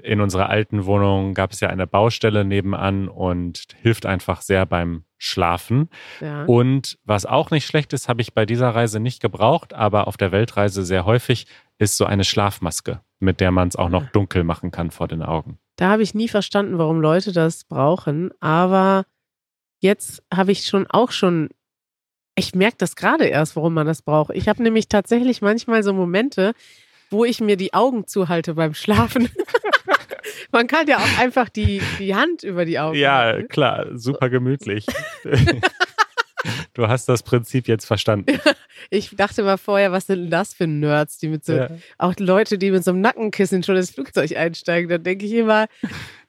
in 0.00 0.20
unserer 0.20 0.48
alten 0.48 0.86
Wohnung 0.86 1.34
gab 1.34 1.50
es 1.50 1.60
ja 1.60 1.68
eine 1.70 1.86
Baustelle 1.88 2.44
nebenan 2.44 3.08
und 3.08 3.64
hilft 3.82 4.06
einfach 4.06 4.42
sehr 4.42 4.64
beim 4.64 5.02
Schlafen. 5.18 5.88
Ja. 6.20 6.44
Und 6.44 6.98
was 7.04 7.26
auch 7.26 7.50
nicht 7.50 7.66
schlecht 7.66 7.92
ist, 7.92 8.08
habe 8.08 8.22
ich 8.22 8.32
bei 8.32 8.46
dieser 8.46 8.70
Reise 8.70 9.00
nicht 9.00 9.20
gebraucht, 9.20 9.74
aber 9.74 10.06
auf 10.06 10.16
der 10.16 10.30
Weltreise 10.30 10.84
sehr 10.84 11.04
häufig, 11.04 11.46
ist 11.78 11.96
so 11.96 12.04
eine 12.04 12.22
Schlafmaske, 12.24 13.00
mit 13.18 13.40
der 13.40 13.50
man 13.50 13.68
es 13.68 13.76
auch 13.76 13.88
noch 13.88 14.04
Ah. 14.04 14.10
dunkel 14.12 14.44
machen 14.44 14.70
kann 14.70 14.90
vor 14.92 15.08
den 15.08 15.22
Augen. 15.22 15.58
Da 15.76 15.90
habe 15.90 16.02
ich 16.02 16.14
nie 16.14 16.28
verstanden, 16.28 16.78
warum 16.78 17.00
Leute 17.00 17.32
das 17.32 17.64
brauchen, 17.64 18.30
aber 18.40 19.04
jetzt 19.80 20.22
habe 20.32 20.52
ich 20.52 20.64
schon 20.66 20.86
auch 20.88 21.10
schon, 21.10 21.50
ich 22.38 22.54
merke 22.54 22.76
das 22.78 22.96
gerade 22.96 23.24
erst, 23.26 23.56
warum 23.56 23.74
man 23.74 23.86
das 23.86 24.02
braucht. 24.02 24.34
Ich 24.34 24.48
habe 24.48 24.62
nämlich 24.62 24.88
tatsächlich 24.88 25.42
manchmal 25.42 25.82
so 25.82 25.92
Momente, 25.92 26.52
wo 27.10 27.24
ich 27.24 27.40
mir 27.40 27.56
die 27.56 27.74
Augen 27.74 28.06
zuhalte 28.06 28.54
beim 28.54 28.74
Schlafen. 28.74 29.28
man 30.52 30.66
kann 30.66 30.86
ja 30.86 30.98
auch 30.98 31.18
einfach 31.18 31.48
die, 31.48 31.80
die 31.98 32.14
Hand 32.14 32.42
über 32.42 32.64
die 32.64 32.78
Augen 32.78 32.96
Ja, 32.98 33.16
halten. 33.18 33.48
klar, 33.48 33.86
super 33.94 34.28
gemütlich. 34.30 34.86
du 36.74 36.88
hast 36.88 37.08
das 37.08 37.22
Prinzip 37.22 37.68
jetzt 37.68 37.84
verstanden. 37.86 38.38
Ich 38.90 39.10
dachte 39.16 39.42
mal 39.42 39.58
vorher, 39.58 39.90
was 39.92 40.06
sind 40.06 40.20
denn 40.22 40.30
das 40.30 40.54
für 40.54 40.66
Nerds, 40.68 41.18
die 41.18 41.28
mit 41.28 41.44
so, 41.44 41.52
Ja. 41.56 41.68
auch 41.98 42.14
Leute, 42.20 42.56
die 42.58 42.70
mit 42.70 42.84
so 42.84 42.92
einem 42.92 43.00
Nackenkissen 43.00 43.62
schon 43.64 43.76
ins 43.76 43.90
Flugzeug 43.90 44.34
einsteigen. 44.36 44.88
Da 44.88 44.96
denke 44.98 45.26
ich 45.26 45.32
immer, 45.32 45.66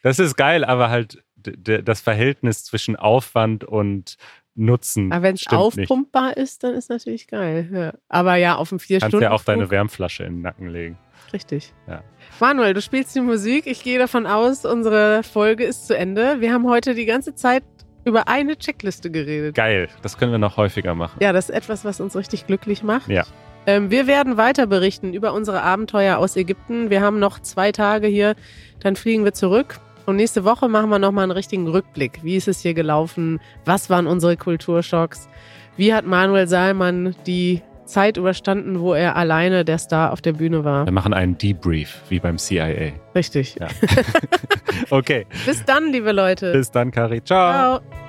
Das 0.01 0.17
ist 0.19 0.35
geil, 0.35 0.65
aber 0.65 0.89
halt 0.89 1.23
das 1.37 2.01
Verhältnis 2.01 2.63
zwischen 2.65 2.95
Aufwand 2.97 3.63
und 3.63 4.15
Nutzen 4.59 5.11
aber 5.11 5.23
wenn 5.23 5.35
es 5.35 5.41
stimmt 5.41 5.77
nicht. 5.77 5.89
aufpumpbar 5.89 6.37
ist, 6.37 6.63
dann 6.63 6.73
ist 6.73 6.89
natürlich 6.89 7.27
geil. 7.27 7.69
Ja. 7.71 7.93
Aber 8.09 8.35
ja, 8.35 8.55
auf 8.55 8.69
dem 8.69 8.79
vier 8.79 8.99
Kannst 8.99 9.11
Stunden 9.11 9.23
ja 9.23 9.31
auch 9.31 9.43
deine 9.43 9.71
Wärmflasche 9.71 10.23
in 10.23 10.35
den 10.35 10.41
Nacken 10.41 10.67
legen. 10.67 10.97
Richtig. 11.31 11.73
Ja. 11.87 12.03
Manuel, 12.39 12.73
du 12.73 12.81
spielst 12.81 13.15
die 13.15 13.21
Musik. 13.21 13.67
Ich 13.67 13.83
gehe 13.83 13.99
davon 13.99 14.25
aus, 14.25 14.65
unsere 14.65 15.23
Folge 15.23 15.63
ist 15.63 15.87
zu 15.87 15.95
Ende. 15.95 16.41
Wir 16.41 16.53
haben 16.53 16.67
heute 16.67 16.95
die 16.95 17.05
ganze 17.05 17.35
Zeit 17.35 17.63
über 18.05 18.27
eine 18.27 18.57
Checkliste 18.57 19.11
geredet. 19.11 19.55
Geil, 19.55 19.87
das 20.01 20.17
können 20.17 20.31
wir 20.31 20.39
noch 20.39 20.57
häufiger 20.57 20.95
machen. 20.95 21.17
Ja, 21.21 21.31
das 21.31 21.49
ist 21.49 21.55
etwas, 21.55 21.85
was 21.85 21.99
uns 21.99 22.15
richtig 22.15 22.47
glücklich 22.47 22.83
macht. 22.83 23.07
Ja. 23.09 23.25
Ähm, 23.65 23.91
wir 23.91 24.07
werden 24.07 24.37
weiter 24.37 24.67
berichten 24.67 25.13
über 25.13 25.33
unsere 25.33 25.61
Abenteuer 25.61 26.17
aus 26.17 26.35
Ägypten. 26.35 26.89
Wir 26.89 27.01
haben 27.01 27.19
noch 27.19 27.39
zwei 27.39 27.71
Tage 27.71 28.07
hier, 28.07 28.35
dann 28.79 28.95
fliegen 28.95 29.23
wir 29.25 29.33
zurück. 29.33 29.79
Und 30.09 30.15
nächste 30.15 30.43
Woche 30.43 30.67
machen 30.67 30.89
wir 30.89 30.97
nochmal 30.97 31.21
einen 31.25 31.31
richtigen 31.31 31.67
Rückblick. 31.67 32.23
Wie 32.23 32.35
ist 32.35 32.47
es 32.47 32.61
hier 32.61 32.73
gelaufen? 32.73 33.39
Was 33.63 33.91
waren 33.91 34.07
unsere 34.07 34.37
Kulturschocks? 34.37 35.29
Wie 35.77 35.93
hat 35.93 36.03
Manuel 36.03 36.47
Salman 36.47 37.15
die 37.27 37.61
Zeit 37.85 38.17
überstanden, 38.17 38.79
wo 38.79 38.95
er 38.95 39.15
alleine 39.15 39.63
der 39.63 39.77
Star 39.77 40.11
auf 40.11 40.21
der 40.21 40.33
Bühne 40.33 40.65
war? 40.65 40.85
Wir 40.85 40.91
machen 40.91 41.13
einen 41.13 41.37
Debrief, 41.37 42.01
wie 42.09 42.19
beim 42.19 42.39
CIA. 42.39 42.93
Richtig. 43.13 43.55
Ja. 43.59 43.67
Okay, 44.91 45.27
Bis 45.45 45.63
dann, 45.65 45.91
liebe 45.91 46.11
Leute. 46.11 46.51
bis 46.53 46.71
dann, 46.71 46.89
Kari. 46.89 47.23
Ciao. 47.23 47.79
Ciao. 47.79 48.08